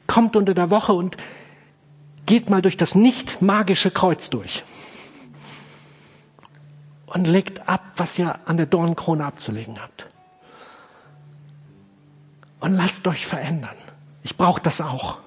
[0.06, 1.16] Kommt unter der Woche und
[2.26, 4.66] geht mal durch das nicht magische Kreuz durch
[7.10, 10.08] und legt ab, was ihr an der Dornkrone abzulegen habt.
[12.60, 13.76] Und lasst euch verändern.
[14.24, 15.18] Ich brauche das auch.